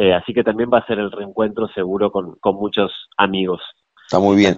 [0.00, 3.60] Eh, así que también va a ser el reencuentro seguro con, muchos amigos.
[4.06, 4.56] Está muy bien.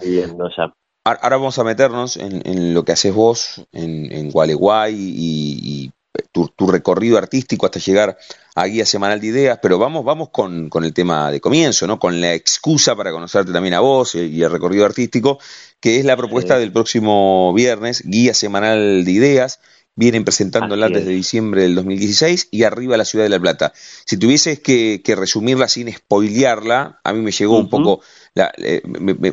[1.04, 5.90] Ahora vamos a meternos en, lo que haces vos en, en Gualeguay y,
[6.30, 8.16] tu, recorrido artístico hasta llegar
[8.54, 11.98] a Guía Semanal de Ideas, pero vamos, vamos con, el tema de comienzo, ¿no?
[11.98, 15.40] Con la excusa para conocerte también a vos y el recorrido artístico,
[15.80, 19.58] que es la propuesta del próximo viernes, Guía Semanal de Ideas,
[19.94, 23.72] vienen presentándola desde diciembre del 2016 y arriba la ciudad de La Plata.
[23.74, 28.00] Si tuvieses que, resumirla sin spoilearla, a mí me llegó un poco
[28.34, 28.82] eh,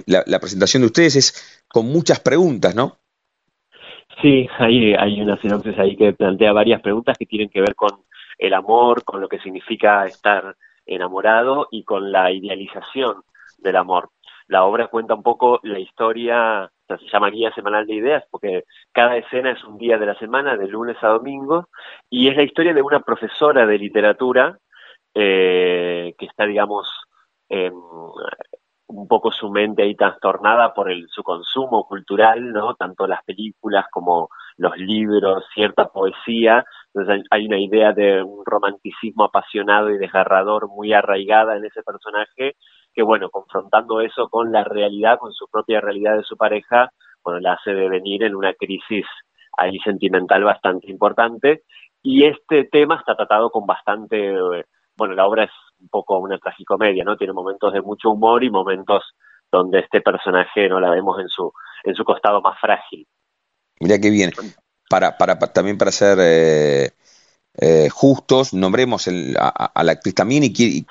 [0.05, 2.97] la, presentación de ustedes, es con muchas preguntas, ¿no?
[4.21, 7.91] Sí, hay, hay una sinopsis ahí que plantea varias preguntas que tienen que ver con
[8.37, 13.23] el amor, con lo que significa estar enamorado y con la idealización
[13.59, 14.09] del amor.
[14.49, 19.15] La obra cuenta un poco la historia se llama Guía Semanal de Ideas porque cada
[19.15, 21.69] escena es un día de la semana, de lunes a domingo,
[22.09, 24.57] y es la historia de una profesora de literatura
[25.13, 26.89] eh, que está, digamos,
[28.87, 32.73] un poco su mente ahí trastornada por el, su consumo cultural, ¿no?
[32.73, 36.65] Tanto las películas como los libros, cierta poesía.
[36.93, 42.55] Entonces hay, una idea de un romanticismo apasionado y desgarrador muy arraigada en ese personaje
[42.99, 46.91] que bueno, confrontando eso con la realidad, con su propia realidad de su pareja,
[47.23, 49.05] bueno, la hace devenir en una crisis
[49.57, 51.63] ahí sentimental bastante importante.
[52.03, 54.33] Y este tema está tratado con bastante,
[54.97, 57.15] bueno, la obra es un poco una tragicomedia, ¿no?
[57.15, 59.01] Tiene momentos de mucho humor y momentos
[59.49, 61.53] donde este personaje no la vemos en su,
[61.85, 63.07] en su costado más frágil.
[63.79, 64.31] Mira qué bien.
[64.89, 66.89] Para, para, también para ser eh,
[67.61, 70.85] eh, justos, nombremos a, la actriz también y, y,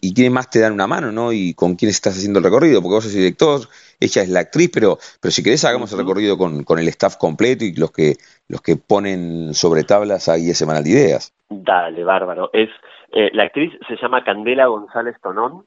[0.00, 1.32] y, quién más te dan una mano, ¿no?
[1.32, 3.60] Y con quién estás haciendo el recorrido, porque vos sos director,
[3.98, 7.16] ella es la actriz, pero, pero si querés hagamos el recorrido con, con, el staff
[7.16, 8.14] completo y los que,
[8.46, 11.34] los que ponen sobre tablas ahí ese semanal de ideas.
[11.48, 12.50] Dale, bárbaro.
[12.52, 12.70] Es,
[13.10, 15.64] eh, la actriz se llama Candela González Tonón,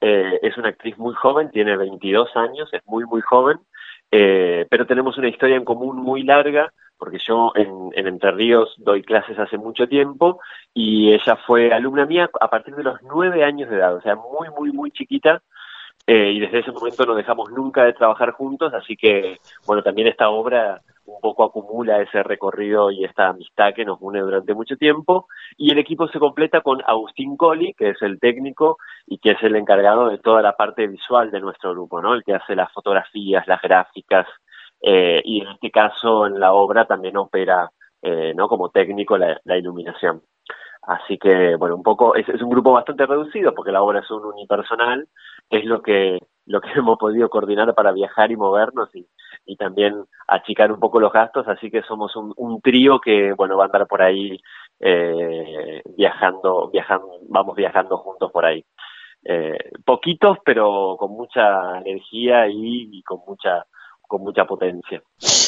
[0.00, 3.58] eh, es una actriz muy joven, tiene 22 años, es muy, muy joven,
[4.10, 6.72] pero tenemos una historia en común muy larga
[7.04, 10.40] porque yo en, Entre Ríos doy clases hace mucho tiempo
[10.72, 14.16] y ella fue alumna mía a partir de los nueve años de edad, o sea,
[14.16, 15.42] muy, muy, muy chiquita.
[16.06, 20.08] Eh, y desde ese momento no dejamos nunca de trabajar juntos, así que, bueno, también
[20.08, 24.76] esta obra un poco acumula ese recorrido y esta amistad que nos une durante mucho
[24.76, 25.28] tiempo.
[25.58, 29.42] Y el equipo se completa con Agustín Colli, que es el técnico y que es
[29.42, 32.14] el encargado de toda la parte visual de nuestro grupo, ¿no?
[32.14, 34.26] El que hace las fotografías, las gráficas,
[34.86, 37.70] eh, y en este caso en la obra también opera
[38.02, 38.48] eh, ¿no?
[38.48, 40.20] como técnico la, iluminación.
[40.82, 44.26] Así que, bueno, un poco, es, un grupo bastante reducido porque la obra es un
[44.26, 45.08] unipersonal,
[45.48, 49.06] es lo que, lo que hemos podido coordinar para viajar y movernos y,
[49.56, 53.64] también achicar un poco los gastos, así que somos un, un trío que, bueno, va
[53.64, 54.38] a andar por ahí
[54.80, 58.64] eh, viajando, viajando, vamos viajando juntos por ahí.
[59.24, 63.64] Eh, poquitos, pero con mucha energía y con mucha
[64.06, 65.02] con mucha potencia.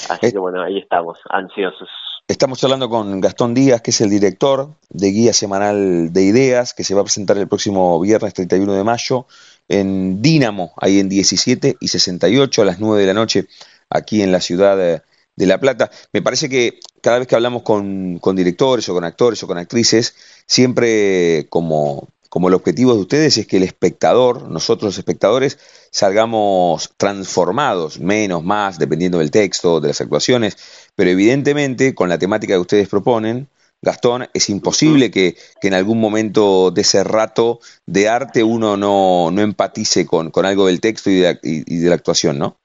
[0.08, 1.88] Así que bueno, ahí estamos, ansiosos.
[2.28, 6.82] Estamos hablando con Gastón Díaz, que es el director de Guía Semanal de Ideas, que
[6.82, 9.26] se va a presentar el próximo viernes 31 de mayo
[9.68, 13.46] en Dínamo, ahí en 17 y 68 a las 9 de la noche,
[13.90, 15.02] aquí en la ciudad de,
[15.36, 15.90] de La Plata.
[16.12, 19.58] Me parece que cada vez que hablamos con, con directores o con actores o con
[19.58, 20.16] actrices,
[20.46, 25.56] siempre como como el objetivo de ustedes es que el espectador, nosotros los espectadores,
[25.90, 32.52] salgamos transformados, menos, más, dependiendo del texto, de las actuaciones, pero evidentemente con la temática
[32.52, 33.48] que ustedes proponen,
[33.80, 39.40] Gastón, es imposible que, en algún momento de ese rato de arte uno no, no
[39.40, 42.56] empatice con, con algo del texto y de, y, de la actuación, ¿no?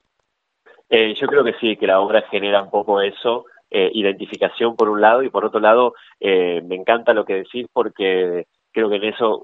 [0.89, 4.89] Eh, yo creo que sí, que la obra genera un poco eso, eh, identificación por
[4.89, 8.97] un lado y por otro lado eh, me encanta lo que decís porque creo que
[8.97, 9.43] en eso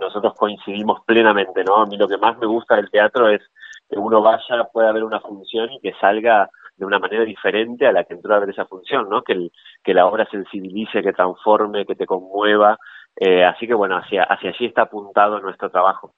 [0.00, 1.76] nosotros coincidimos plenamente, ¿no?
[1.76, 3.40] A mí lo que más me gusta del teatro es
[3.88, 7.92] que uno vaya, pueda ver una función y que salga de una manera diferente a
[7.92, 9.22] la que entró a ver esa función, ¿no?
[9.22, 9.50] Que,
[9.82, 12.78] que la obra sensibilice, que transforme, que te conmueva.
[13.16, 16.14] Eh, así que bueno, hacia, hacia allí está apuntado nuestro trabajo.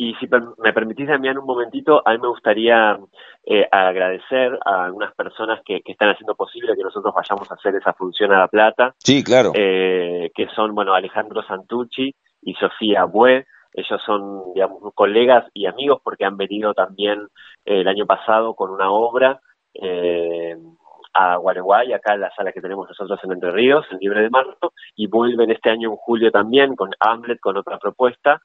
[0.00, 0.26] Y si
[0.56, 2.98] me permitís, Damián, un momentito, a mí me gustaría
[3.44, 7.92] eh, agradecer a algunas personas que, están haciendo posible que nosotros vayamos a hacer esa
[7.92, 8.94] función a La Plata.
[8.96, 9.52] Sí, claro.
[9.54, 13.44] Eh, que son, bueno, Alejandro Santucci y Sofía Bue.
[13.74, 17.28] Ellos son, digamos, colegas y amigos porque han venido también
[17.66, 19.38] el año pasado con una obra
[19.74, 20.56] eh,
[21.12, 24.30] a Gualeguay, acá en la sala que tenemos nosotros en Entre Ríos, el Libre de
[24.30, 28.40] Marzo, y vuelven este año en julio también con Hamlet, con otra propuesta.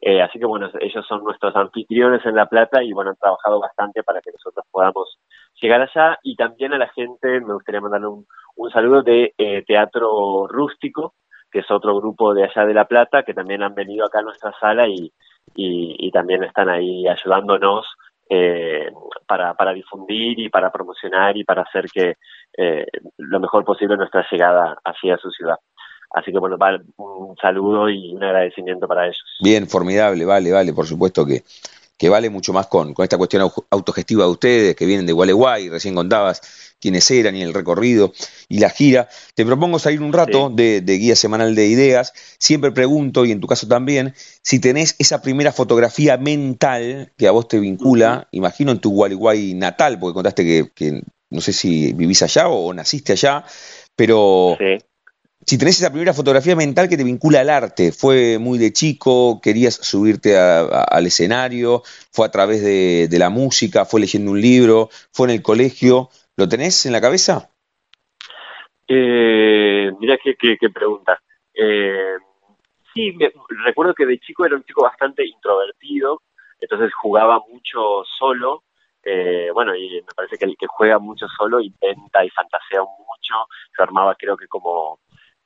[0.00, 3.60] Eh, así que bueno, ellos son nuestros anfitriones en La Plata y bueno, han trabajado
[3.60, 5.18] bastante para que nosotros podamos
[5.60, 6.18] llegar allá.
[6.22, 11.14] Y también a la gente me gustaría mandarle un, saludo de eh, Teatro Rústico,
[11.50, 14.22] que es otro grupo de allá de La Plata, que también han venido acá a
[14.22, 15.12] nuestra sala y,
[15.54, 17.86] y también están ahí ayudándonos
[18.32, 18.88] eh,
[19.26, 22.14] para, para difundir y para promocionar y para hacer que
[22.56, 22.86] eh,
[23.18, 25.56] lo mejor posible nuestra llegada hacia su ciudad.
[26.12, 26.56] Así que bueno,
[26.96, 29.22] un saludo y un agradecimiento para ellos.
[29.42, 31.42] Bien, formidable, vale, vale, por supuesto que,
[31.96, 35.68] que vale mucho más con, con esta cuestión autogestiva de ustedes, que vienen de Gualeguay,
[35.68, 36.40] recién contabas
[36.80, 38.12] quiénes eran y el recorrido
[38.48, 39.08] y la gira.
[39.34, 42.12] Te propongo salir un rato de, guía semanal de ideas.
[42.38, 47.32] Siempre pregunto, y en tu caso también, si tenés esa primera fotografía mental que a
[47.32, 51.92] vos te vincula, imagino en tu Gualeguay natal, porque contaste que, que, no sé si
[51.92, 53.44] vivís allá o, naciste allá,
[53.94, 54.56] pero
[55.46, 59.40] si tenés esa primera fotografía mental que te vincula al arte, fue muy de chico,
[59.42, 61.82] querías subirte al escenario,
[62.12, 66.48] fue a través de, la música, fue leyendo un libro, fue en el colegio, ¿lo
[66.48, 67.50] tenés en la cabeza?
[68.86, 71.20] Eh, mira qué, qué, pregunta.
[71.54, 72.16] Eh,
[72.94, 73.16] sí,
[73.64, 76.22] recuerdo que de chico era un chico bastante introvertido,
[76.60, 78.64] entonces jugaba mucho solo.
[79.02, 83.34] Eh, bueno, y me parece que el que juega mucho solo intenta y fantasea mucho.
[83.74, 85.00] Se armaba, creo que como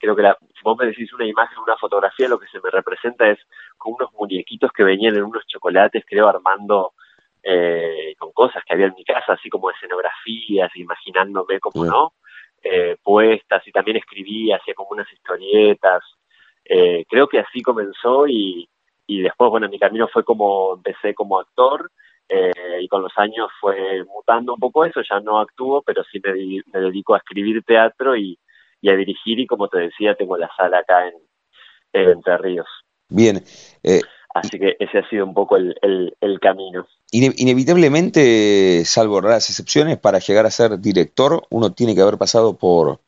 [0.05, 2.71] creo que la, si vos me decís una imagen, una fotografía, lo que se me
[2.71, 3.39] representa es
[3.79, 6.93] con unos muñequitos que venían en unos chocolates, creo, armando
[7.43, 12.13] eh, con cosas que había en mi casa, así como escenografías, imaginándome como, ¿no?
[12.63, 16.03] Eh, puestas y también escribía, hacía como unas historietas.
[16.65, 18.69] Eh, creo que así comenzó y,
[19.07, 21.91] y después, bueno, mi camino fue como, empecé como actor
[22.29, 26.21] eh, y con los años fue mutando un poco eso, ya no actúo, pero sí
[26.23, 26.33] me,
[26.73, 28.39] me dedico a escribir teatro y,
[28.85, 31.15] y a dirigir y como te decía tengo la sala acá en,
[31.95, 32.67] Entre Ríos.
[33.09, 33.43] Bien.
[33.83, 34.03] Eh,
[34.35, 35.75] Así que ese ha sido un poco el,
[36.21, 36.87] el, camino.
[37.13, 42.99] Inevitablemente, salvo raras excepciones, para llegar a ser director uno tiene que haber pasado por,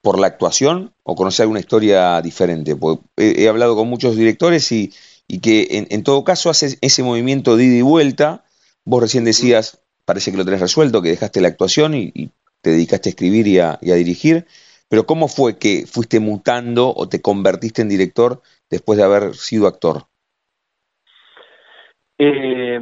[0.00, 2.74] por la actuación o conocer una historia diferente.
[3.18, 4.94] he, hablado con muchos directores y,
[5.28, 8.42] y que en, en, todo caso hace ese movimiento de ida y vuelta.
[8.84, 12.30] Vos recién decías, parece que lo tenés resuelto, que dejaste la actuación y,
[12.62, 14.46] te dedicaste a escribir y a, y a dirigir.
[14.88, 19.66] Pero ¿cómo fue que fuiste mutando o te convertiste en director después de haber sido
[19.66, 20.04] actor?
[22.18, 22.80] Eh,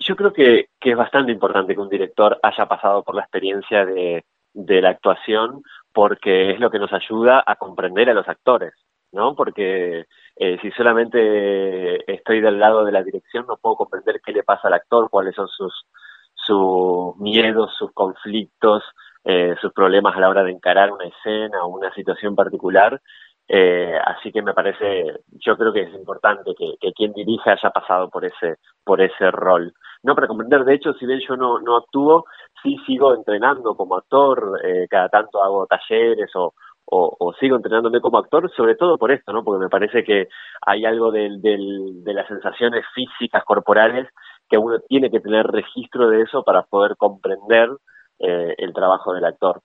[0.00, 4.24] yo creo que, es bastante importante que un director haya pasado por la experiencia de,
[4.52, 8.74] la actuación porque es lo que nos ayuda a comprender a los actores,
[9.10, 9.34] ¿no?
[9.34, 10.04] Porque
[10.36, 14.68] eh, si solamente estoy del lado de la dirección no puedo comprender qué le pasa
[14.68, 15.86] al actor, cuáles son sus,
[16.34, 18.82] sus miedos, sus conflictos,
[19.24, 23.00] eh, sus problemas a la hora de encarar una escena o una situación particular.
[23.46, 28.08] Eh, así que me parece, yo creo que es importante que, quien dirija haya pasado
[28.10, 29.72] por ese, por ese rol.
[30.02, 32.24] No para comprender, de hecho, si bien yo no, no actúo,
[32.62, 36.54] sí sigo entrenando como actor, eh, cada tanto hago talleres o,
[36.86, 39.42] o, sigo entrenándome como actor, sobre todo por esto, ¿no?
[39.42, 40.28] Porque me parece que
[40.62, 44.08] hay algo del, del, de las sensaciones físicas, corporales,
[44.48, 47.70] que uno tiene que tener registro de eso para poder comprender
[48.18, 49.60] eh, el trabajo del actor.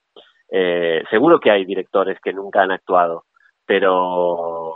[0.52, 3.26] Eh, seguro que hay directores que nunca han actuado,
[3.66, 4.74] pero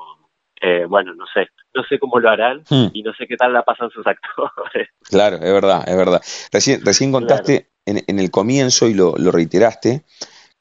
[0.62, 2.88] eh, bueno, no sé, no sé cómo lo harán hmm.
[2.94, 4.90] y no sé qué tal la pasan sus actores.
[5.10, 6.22] Claro, es verdad, es verdad.
[6.52, 10.04] Recién, recién contaste en, el comienzo y lo, reiteraste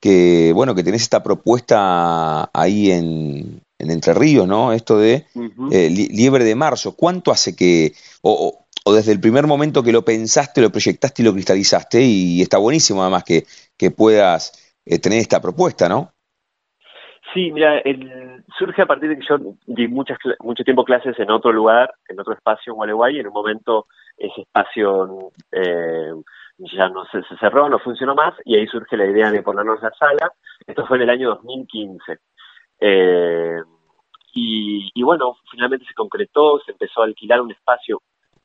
[0.01, 4.73] que bueno que tenés esta propuesta ahí en, Entre Ríos, ¿no?
[4.73, 5.27] Esto de
[5.71, 6.97] liebre de marzo.
[6.97, 7.93] ¿Cuánto hace que
[8.23, 12.43] o, o desde el primer momento que lo pensaste, lo proyectaste y lo cristalizaste, y
[12.43, 13.45] está buenísimo además que,
[13.91, 16.12] puedas eh, tener esta propuesta, ¿no?
[17.35, 17.83] Sí, mira,
[18.59, 22.20] surge a partir de que yo di muchas, mucho tiempo clases en otro lugar, en
[22.20, 26.12] otro espacio en Gualeguay, y en un momento ese espacio eh,
[26.59, 29.93] ya no se, cerró, no funcionó más, y ahí surge la idea de ponernos la
[29.93, 30.33] sala.
[30.66, 32.18] Esto fue en el año 2015.
[32.80, 33.57] Eh,
[34.35, 38.01] y, bueno, finalmente se concretó, se empezó a alquilar un espacio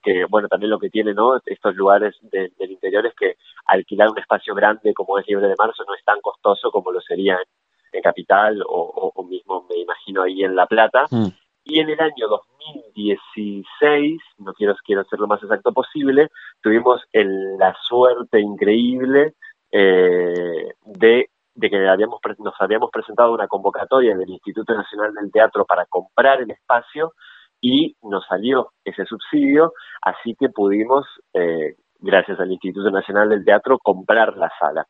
[0.07, 1.39] que, bueno, también lo que tiene, ¿no?
[1.45, 3.35] Estos lugares del interior es que
[3.65, 7.01] alquilar un espacio grande como es Libre de Marzo no es tan costoso como lo
[7.01, 7.47] sería en
[7.91, 11.05] en Capital o, o, mismo me imagino ahí en La Plata.
[11.11, 11.27] Mm.
[11.65, 16.29] Y en el año 2016, no quiero, quiero ser lo más exacto posible,
[16.61, 19.33] tuvimos el, la suerte increíble
[19.71, 25.65] eh, de, de, que habíamos, nos habíamos presentado una convocatoria del Instituto Nacional del Teatro
[25.65, 27.13] para comprar el espacio
[27.61, 33.79] y nos salió ese subsidio, así que pudimos, eh, gracias al Instituto Nacional del Teatro,
[33.79, 34.85] comprar la sala.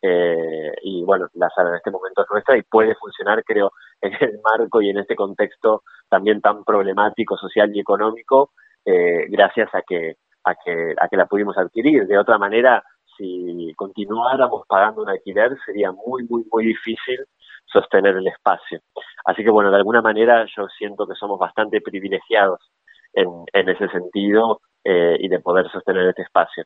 [0.00, 4.12] Eh, y bueno, la sala en este momento es nuestra y puede funcionar, creo, en
[4.20, 8.52] el marco y en este contexto también tan problemático, social y económico,
[8.84, 12.06] eh, gracias a que, a, que, a que la pudimos adquirir.
[12.06, 12.82] De otra manera,
[13.16, 17.26] si continuáramos pagando un alquiler, sería muy, muy, muy difícil
[17.72, 18.80] sostener el espacio.
[19.24, 22.60] Así que bueno, de alguna manera yo siento que somos bastante privilegiados
[23.12, 26.64] en, en ese sentido eh, y de poder sostener este espacio.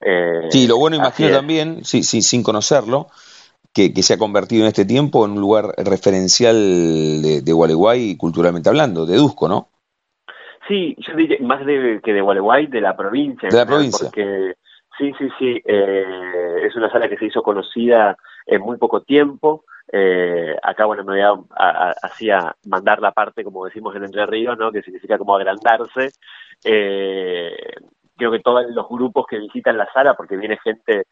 [0.00, 3.06] Eh, sí, lo bueno imagino también, sí, sí, sin conocerlo,
[3.72, 6.56] que, se ha convertido en este tiempo en un lugar referencial
[7.22, 9.68] de, de Gualeguay culturalmente hablando, deduzco, ¿no?
[10.68, 13.48] Sí, yo diría más de, que de Gualeguay, de la provincia.
[13.48, 14.06] De la provincia.
[14.06, 14.54] Porque
[14.96, 16.04] sí, sí, sí, eh,
[16.64, 19.64] es una sala que se hizo conocida en muy poco tiempo.
[19.90, 21.22] Eh, acá, bueno, me
[22.02, 24.70] hacía mandar la parte, como decimos en Entre Ríos, ¿no?
[24.70, 26.10] Que significa como agrandarse.
[26.64, 27.56] Eh,
[28.16, 31.06] creo que todos los grupos que visitan la sala, porque viene gente,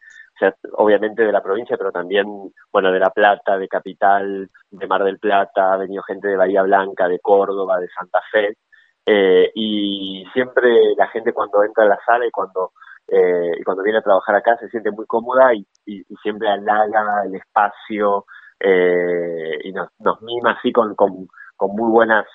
[0.73, 2.25] obviamente de la provincia, pero también,
[2.71, 6.63] bueno, de La Plata, de Capital, de Mar del Plata, ha venido gente de Bahía
[6.63, 8.57] Blanca, de Córdoba, de Santa Fe,
[9.05, 12.71] eh, y siempre la gente cuando entra a la sala y cuando
[13.07, 17.23] eh, y cuando viene a trabajar acá se siente muy cómoda y, y, siempre halaga
[17.25, 18.25] el espacio
[18.63, 22.25] eh, y nos, nos mima así con, con, con muy buenas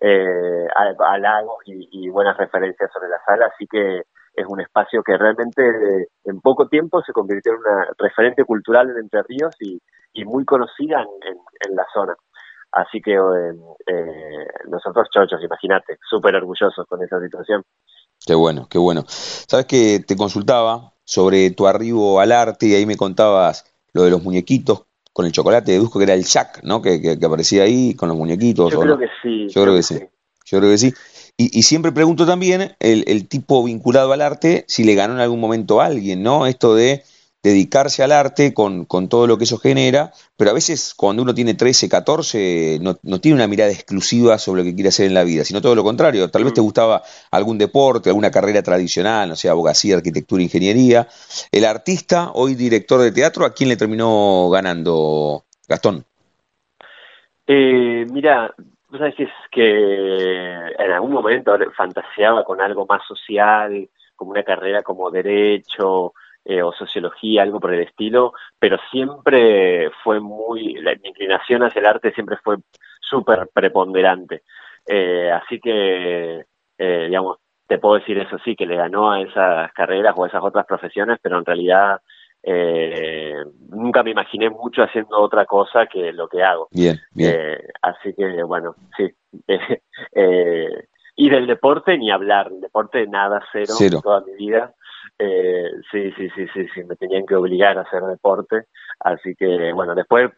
[0.00, 0.66] eh,
[0.98, 4.02] halagos y, buenas referencias sobre la sala, así que
[4.34, 8.90] es un espacio que realmente eh, en poco tiempo se convirtió en una referente cultural
[8.90, 9.80] en Entre Ríos y,
[10.24, 12.14] muy conocida en, la zona.
[12.70, 13.16] Así que
[14.68, 17.62] nosotros chochos, imagínate, súper orgullosos con esa situación.
[18.24, 19.02] Qué bueno, qué bueno.
[19.06, 24.10] Sabes que te consultaba sobre tu arribo al arte y ahí me contabas lo de
[24.10, 26.82] los muñequitos con el chocolate, deduzco que era el Jack, ¿no?
[26.82, 28.72] Que, que, aparecía ahí con los muñequitos.
[28.72, 29.46] Yo creo que sí.
[29.48, 30.00] Yo creo, que, sí.
[30.44, 30.92] Yo creo que sí.
[31.36, 35.80] Y, siempre pregunto también el, tipo vinculado al arte, si le ganó en algún momento
[35.80, 36.46] a alguien, ¿no?
[36.46, 37.04] Esto de
[37.44, 41.34] dedicarse al arte con, con, todo lo que eso genera, pero a veces cuando uno
[41.34, 45.14] tiene 13, 14, no, no, tiene una mirada exclusiva sobre lo que quiere hacer en
[45.14, 46.30] la vida, sino todo lo contrario.
[46.30, 46.64] Tal vez te mm.
[46.64, 51.06] gustaba algún deporte, alguna carrera tradicional, no sé, abogacía, arquitectura, ingeniería.
[51.52, 56.02] El artista, hoy director de teatro, ¿a quién le terminó ganando, Gastón?
[57.46, 58.54] Eh, mira,
[58.90, 59.62] Tú sabes que, es que
[60.78, 66.12] en algún momento fantaseaba con algo más social, como una carrera como derecho
[66.44, 71.80] eh, o sociología, algo por el estilo, pero siempre fue muy, la, mi inclinación hacia
[71.80, 72.56] el arte siempre fue
[73.00, 74.42] súper preponderante.
[74.86, 76.44] Eh, así que,
[76.78, 80.28] eh, digamos, te puedo decir eso sí, que le ganó a esas carreras o a
[80.28, 82.00] esas otras profesiones, pero en realidad
[82.46, 83.36] eh,
[83.70, 86.68] nunca me imaginé mucho haciendo otra cosa que lo que hago.
[86.70, 87.32] Bien, bien.
[87.34, 89.10] Eh, así que, bueno, sí.
[90.12, 90.86] eh,
[91.16, 94.74] y del deporte ni hablar, el deporte nada cero, toda mi vida.
[95.18, 98.66] Eh, sí, sí, sí, sí, sí, me tenían que obligar a hacer deporte.
[99.00, 100.30] Así que, bueno, después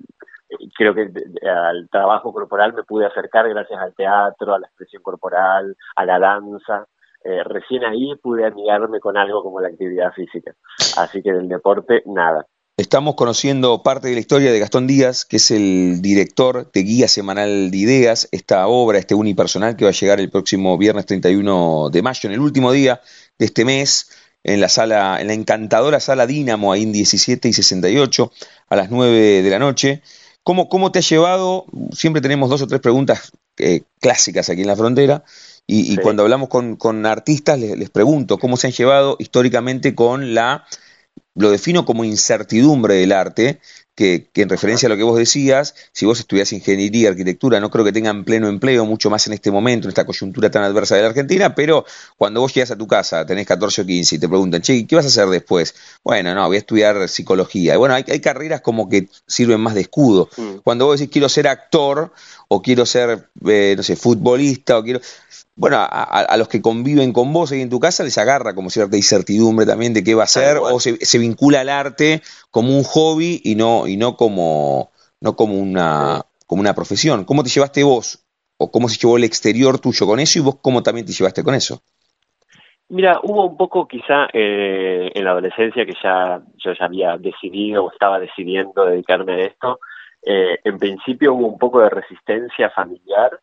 [0.77, 1.11] creo que
[1.49, 6.19] al trabajo corporal me pude acercar gracias al teatro, a la expresión corporal, a la
[6.19, 6.87] danza.
[7.25, 10.55] Eh, recién ahí pude amigarme con algo como la actividad física.
[10.97, 12.47] Así que del deporte, nada.
[12.79, 17.09] Estamos conociendo parte de la historia de Gastón Díaz, que es el director de Guía
[17.09, 21.89] Semanal de Ideas, esta obra, este unipersonal que va a llegar el próximo viernes 31
[21.91, 23.01] de mayo, en el último día
[23.39, 27.53] de este mes, en la sala, en la encantadora sala Dínamo, ahí en 17 y
[27.53, 28.33] 68,
[28.69, 30.03] a las 9 de la noche.
[30.43, 31.67] ¿Cómo, cómo te ha llevado?
[31.93, 35.25] Siempre tenemos dos o tres preguntas eh, clásicas aquí en la frontera.
[35.69, 40.33] Y, cuando hablamos con, con artistas les, les, pregunto cómo se han llevado históricamente con
[40.33, 40.65] la,
[41.35, 43.59] lo defino como incertidumbre del arte,
[43.97, 47.85] que, en referencia a lo que vos decías, si vos estudias ingeniería, arquitectura, no creo
[47.85, 51.03] que tengan pleno empleo, mucho más en este momento, en esta coyuntura tan adversa de
[51.03, 51.87] la Argentina, pero
[52.19, 54.97] cuando vos llegas a tu casa, tenés 14 o 15 y te preguntan, che, ¿qué
[54.97, 55.75] vas a hacer después?
[56.05, 57.75] Bueno, no, voy a estudiar psicología.
[57.75, 60.29] Y bueno, hay, hay carreras como que sirven más de escudo.
[60.37, 60.57] Mm.
[60.63, 62.13] Cuando vos decís quiero ser actor
[62.49, 65.01] o quiero ser, eh, no sé, futbolista o quiero
[65.57, 68.97] bueno, a, los que conviven con vos ahí en tu casa les agarra como cierta
[68.97, 73.41] incertidumbre también de qué va a ser, o se, vincula al arte como un hobby
[73.43, 77.25] y no, y no como, no como una, como una profesión.
[77.25, 78.23] ¿Cómo te llevaste vos?
[78.59, 81.43] ¿O cómo se llevó el exterior tuyo con eso y vos cómo también te llevaste
[81.43, 81.81] con eso?
[82.91, 87.85] Mira, hubo un poco quizá eh, en la adolescencia que ya yo ya había decidido
[87.85, 89.81] o estaba decidiendo dedicarme a esto.
[90.23, 93.41] Eh, en principio hubo un poco de resistencia familiar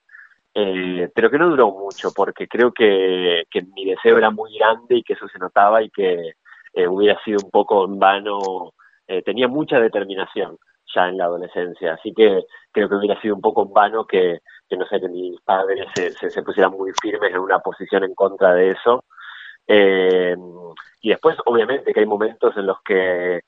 [0.55, 3.43] eh, pero que no duró mucho porque creo que,
[3.75, 6.33] mi deseo era muy grande y que eso se notaba y que
[6.73, 8.73] eh, hubiera sido un poco en vano,
[9.07, 10.57] eh, tenía mucha determinación
[10.93, 14.41] ya en la adolescencia, así que creo que hubiera sido un poco en vano que,
[14.77, 18.53] no sé, que mis padres se, se, pusieran muy firmes en una posición en contra
[18.53, 19.03] de eso.
[19.67, 23.41] y después, obviamente, que hay momentos en los que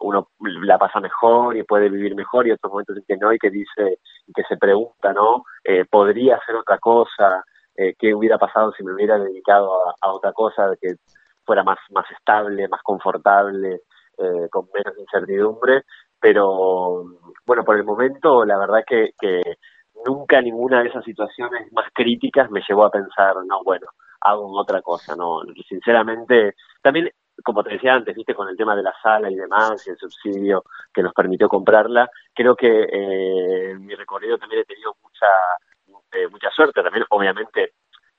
[0.00, 3.38] uno la pasa mejor y puede vivir mejor y otros momentos en que no y
[3.38, 3.98] que dice
[4.34, 5.44] que se pregunta, ¿no?
[5.64, 7.44] Eh, ¿Podría hacer otra cosa?
[7.74, 10.96] Eh, ¿Qué hubiera pasado si me hubiera dedicado a, otra cosa que
[11.44, 13.80] fuera más, más estable, más confortable,
[14.18, 15.82] eh, con menos incertidumbre?
[16.20, 17.04] Pero
[17.46, 19.40] bueno, por el momento la verdad que, que
[20.06, 23.86] nunca ninguna de esas situaciones más críticas me llevó a pensar, no, bueno,
[24.20, 27.10] hago otra cosa, no, sinceramente, también
[27.44, 29.96] como te decía antes, viste, con el tema de la sala y demás, y el
[29.96, 35.26] subsidio que nos permitió comprarla, creo que eh, en mi recorrido también he tenido mucha,
[36.12, 37.74] eh, mucha suerte, también obviamente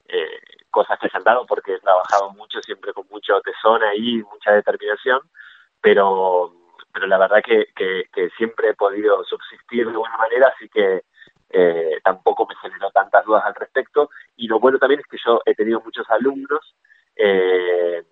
[0.07, 0.39] eh,
[0.70, 4.51] cosas que se han dado porque he trabajado mucho, siempre con mucho tesón ahí, mucha
[4.51, 5.22] determinación,
[5.80, 6.53] pero,
[6.91, 11.03] pero la verdad que, que, que siempre he podido subsistir de buena manera, así que
[11.55, 14.09] eh, tampoco me generó tantas dudas al respecto.
[14.36, 16.76] Y lo bueno también es que yo he tenido muchos alumnos
[17.16, 18.03] eh,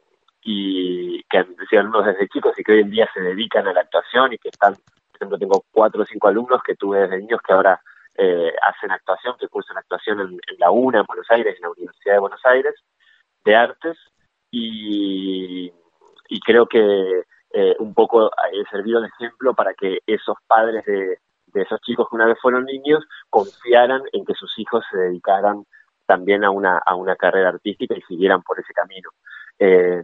[1.79, 4.49] alumnos desde chicos y que hoy en día se dedican a la actuación y que
[4.49, 7.81] están, por ejemplo, tengo cuatro o cinco alumnos que tuve desde niños que ahora
[8.15, 12.15] eh, hacen actuación, que cursan actuación en, la UNA, en Buenos Aires, en la Universidad
[12.15, 12.75] de Buenos Aires,
[13.43, 13.97] de artes,
[14.51, 15.71] y,
[16.29, 21.17] y creo que eh, un poco he servido de ejemplo para que esos padres de,
[21.47, 25.65] de esos chicos que una vez fueron niños confiaran en que sus hijos se dedicaran
[26.05, 29.09] también a una, a una carrera artística y siguieran por ese camino.
[29.59, 30.03] Eh,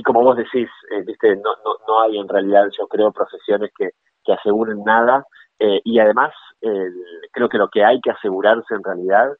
[0.00, 3.70] y como vos decís, eh, viste, no, no, no hay en realidad, yo creo, profesiones
[3.76, 3.90] que,
[4.24, 5.26] que aseguren nada.
[5.58, 6.32] Eh, y además,
[7.32, 9.30] creo que lo que hay que asegurarse en realidad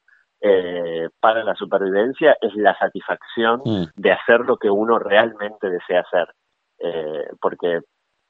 [0.43, 3.85] eh, para la supervivencia es la satisfacción mm.
[3.95, 6.29] de hacer lo que uno realmente desea hacer.
[6.79, 7.81] Eh, porque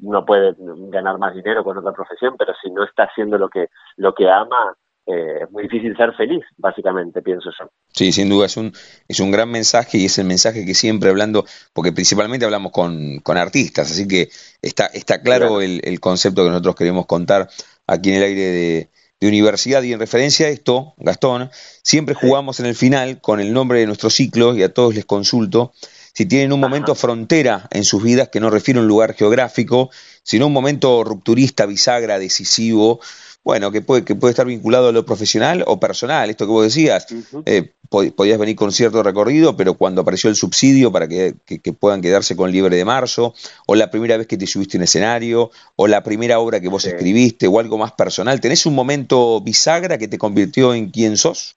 [0.00, 3.68] uno puede ganar más dinero con otra profesión, pero si no está haciendo lo que,
[3.96, 4.74] lo que ama,
[5.12, 7.70] eh, es muy difícil ser feliz, básicamente, pienso yo.
[7.92, 8.72] Sí, sin duda, es un,
[9.08, 13.18] es un gran mensaje y es el mensaje que siempre hablando, porque principalmente hablamos con,
[13.20, 14.28] con artistas, así que
[14.62, 17.48] está, está claro, El, el, concepto que nosotros queremos contar
[17.86, 18.90] aquí en el aire de,
[19.20, 19.82] de universidad.
[19.82, 21.50] Y en referencia a esto, Gastón,
[21.82, 25.04] siempre jugamos en el final con el nombre de nuestro ciclo y a todos les
[25.04, 25.72] consulto
[26.14, 29.90] si tienen un momento frontera en sus vidas que no refiere a un lugar geográfico,
[30.22, 33.00] sino un momento rupturista, bisagra, decisivo,
[33.42, 36.64] bueno, que puede, que puede estar vinculado a lo profesional o personal, esto que vos
[36.64, 37.06] decías,
[37.46, 41.34] eh, podías venir con cierto recorrido, pero cuando apareció el subsidio para que,
[41.78, 43.34] puedan quedarse con Libre de Marzo,
[43.66, 46.84] o la primera vez que te subiste en escenario, o la primera obra que vos
[46.84, 51.56] escribiste, o algo más personal, ¿tenés un momento bisagra que te convirtió en quien sos?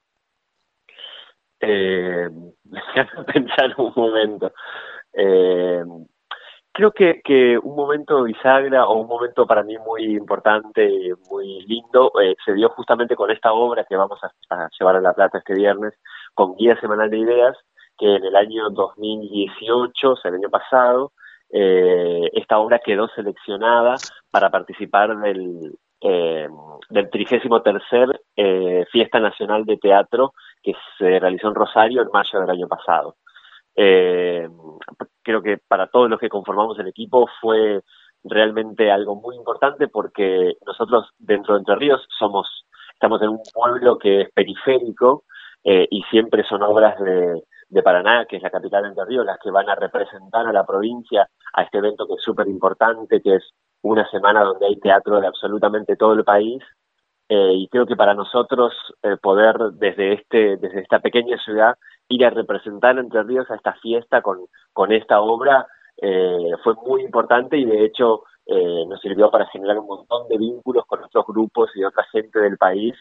[1.60, 2.30] Eh,
[3.34, 4.52] pensar un momento.
[5.14, 5.84] Eh,
[6.74, 12.12] creo que, que un momento bisagra o un momento para mí muy importante, muy lindo,
[12.22, 14.20] eh, se dio justamente con esta obra que vamos
[14.50, 15.94] a, llevar a La Plata este viernes,
[16.34, 17.58] con Guía Semanal de Ideas,
[17.98, 21.12] que en el año 2018, o sea, el año pasado,
[21.52, 23.96] eh, esta obra quedó seleccionada
[24.32, 26.50] para participar del, eh,
[26.90, 27.44] del 33
[28.36, 33.16] eh, Fiesta Nacional de Teatro que se realizó en Rosario en mayo del año pasado.
[33.76, 34.48] Eh,
[35.22, 37.82] creo que para todos los que conformamos el equipo fue
[38.24, 43.98] realmente algo muy importante porque nosotros dentro de Entre Ríos somos, estamos en un pueblo
[43.98, 45.24] que es periférico
[45.64, 49.26] eh, y siempre son obras de, de Paraná, que es la capital de Entre Ríos,
[49.26, 53.22] las que van a representar a la provincia a este evento que es súper importante,
[53.22, 53.52] que es
[53.82, 56.62] una semana donde hay teatro de absolutamente todo el país.
[57.30, 61.76] Eh, y creo que para nosotros eh, poder desde este desde esta pequeña ciudad
[62.10, 67.04] ir a representar Entre Ríos a esta fiesta con, con esta obra eh, fue muy
[67.04, 71.26] importante y de hecho eh, nos sirvió para generar un montón de vínculos con otros
[71.28, 72.94] grupos y otra gente del país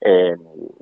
[0.00, 0.36] eh,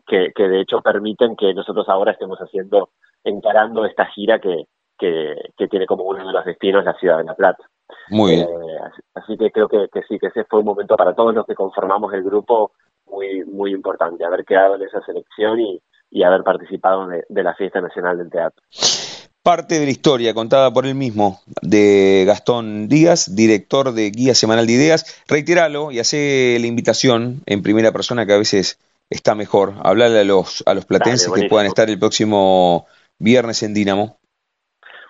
[0.07, 2.91] que, que, de hecho permiten que nosotros ahora estemos haciendo,
[3.24, 4.66] encarando esta gira que,
[4.99, 7.64] que, que tiene como uno de los destinos la ciudad de La Plata.
[8.11, 8.49] Muy bien.
[8.49, 11.35] Eh, así, así, que creo que, que, sí, que ese fue un momento para todos
[11.35, 12.72] los que conformamos el grupo
[13.07, 15.81] muy, muy importante, haber quedado en esa selección y,
[16.11, 18.63] y haber participado de, de la Fiesta Nacional del Teatro
[19.49, 24.67] parte de la historia contada por él mismo de Gastón Díaz, director de Guía Semanal
[24.67, 25.25] de Ideas.
[25.27, 28.79] Reiteralo y hace la invitación en primera persona que a veces
[29.09, 29.73] está mejor.
[29.83, 32.87] Hablarle a los, a los platenses Dale, que puedan estar el próximo
[33.19, 34.19] viernes en Dínamo.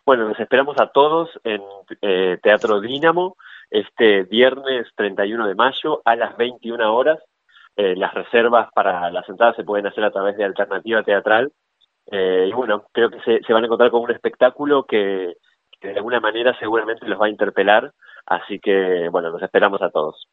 [0.06, 1.60] Bueno, nos esperamos a todos en
[2.00, 3.36] eh, Teatro Dínamo
[3.70, 7.18] este viernes 31 de mayo a las 21 horas.
[7.78, 11.52] Eh, las reservas para las entradas se pueden hacer a través de Alternativa Teatral
[12.10, 15.34] eh, y bueno, creo que se, se, van a encontrar con un espectáculo que,
[15.80, 17.92] que, de alguna manera seguramente los va a interpelar,
[18.26, 20.26] así que bueno, nos esperamos a todos.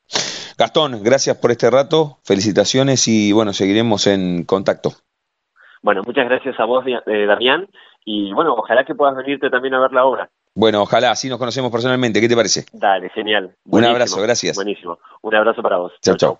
[0.58, 4.90] Gastón, gracias por este rato, felicitaciones y bueno, seguiremos en contacto.
[5.84, 7.68] Bueno, muchas gracias a vos, eh, Damián,
[8.06, 10.32] y bueno, ojalá que puedas venirte también a ver la obra.
[10.56, 12.66] Bueno, ojalá, así nos conocemos personalmente, ¿qué te parece?
[12.74, 13.54] Dale, genial.
[13.66, 14.56] Buenísimo, un abrazo, gracias.
[14.56, 15.94] Buenísimo, un abrazo para vos.
[16.02, 16.40] Chao, chao.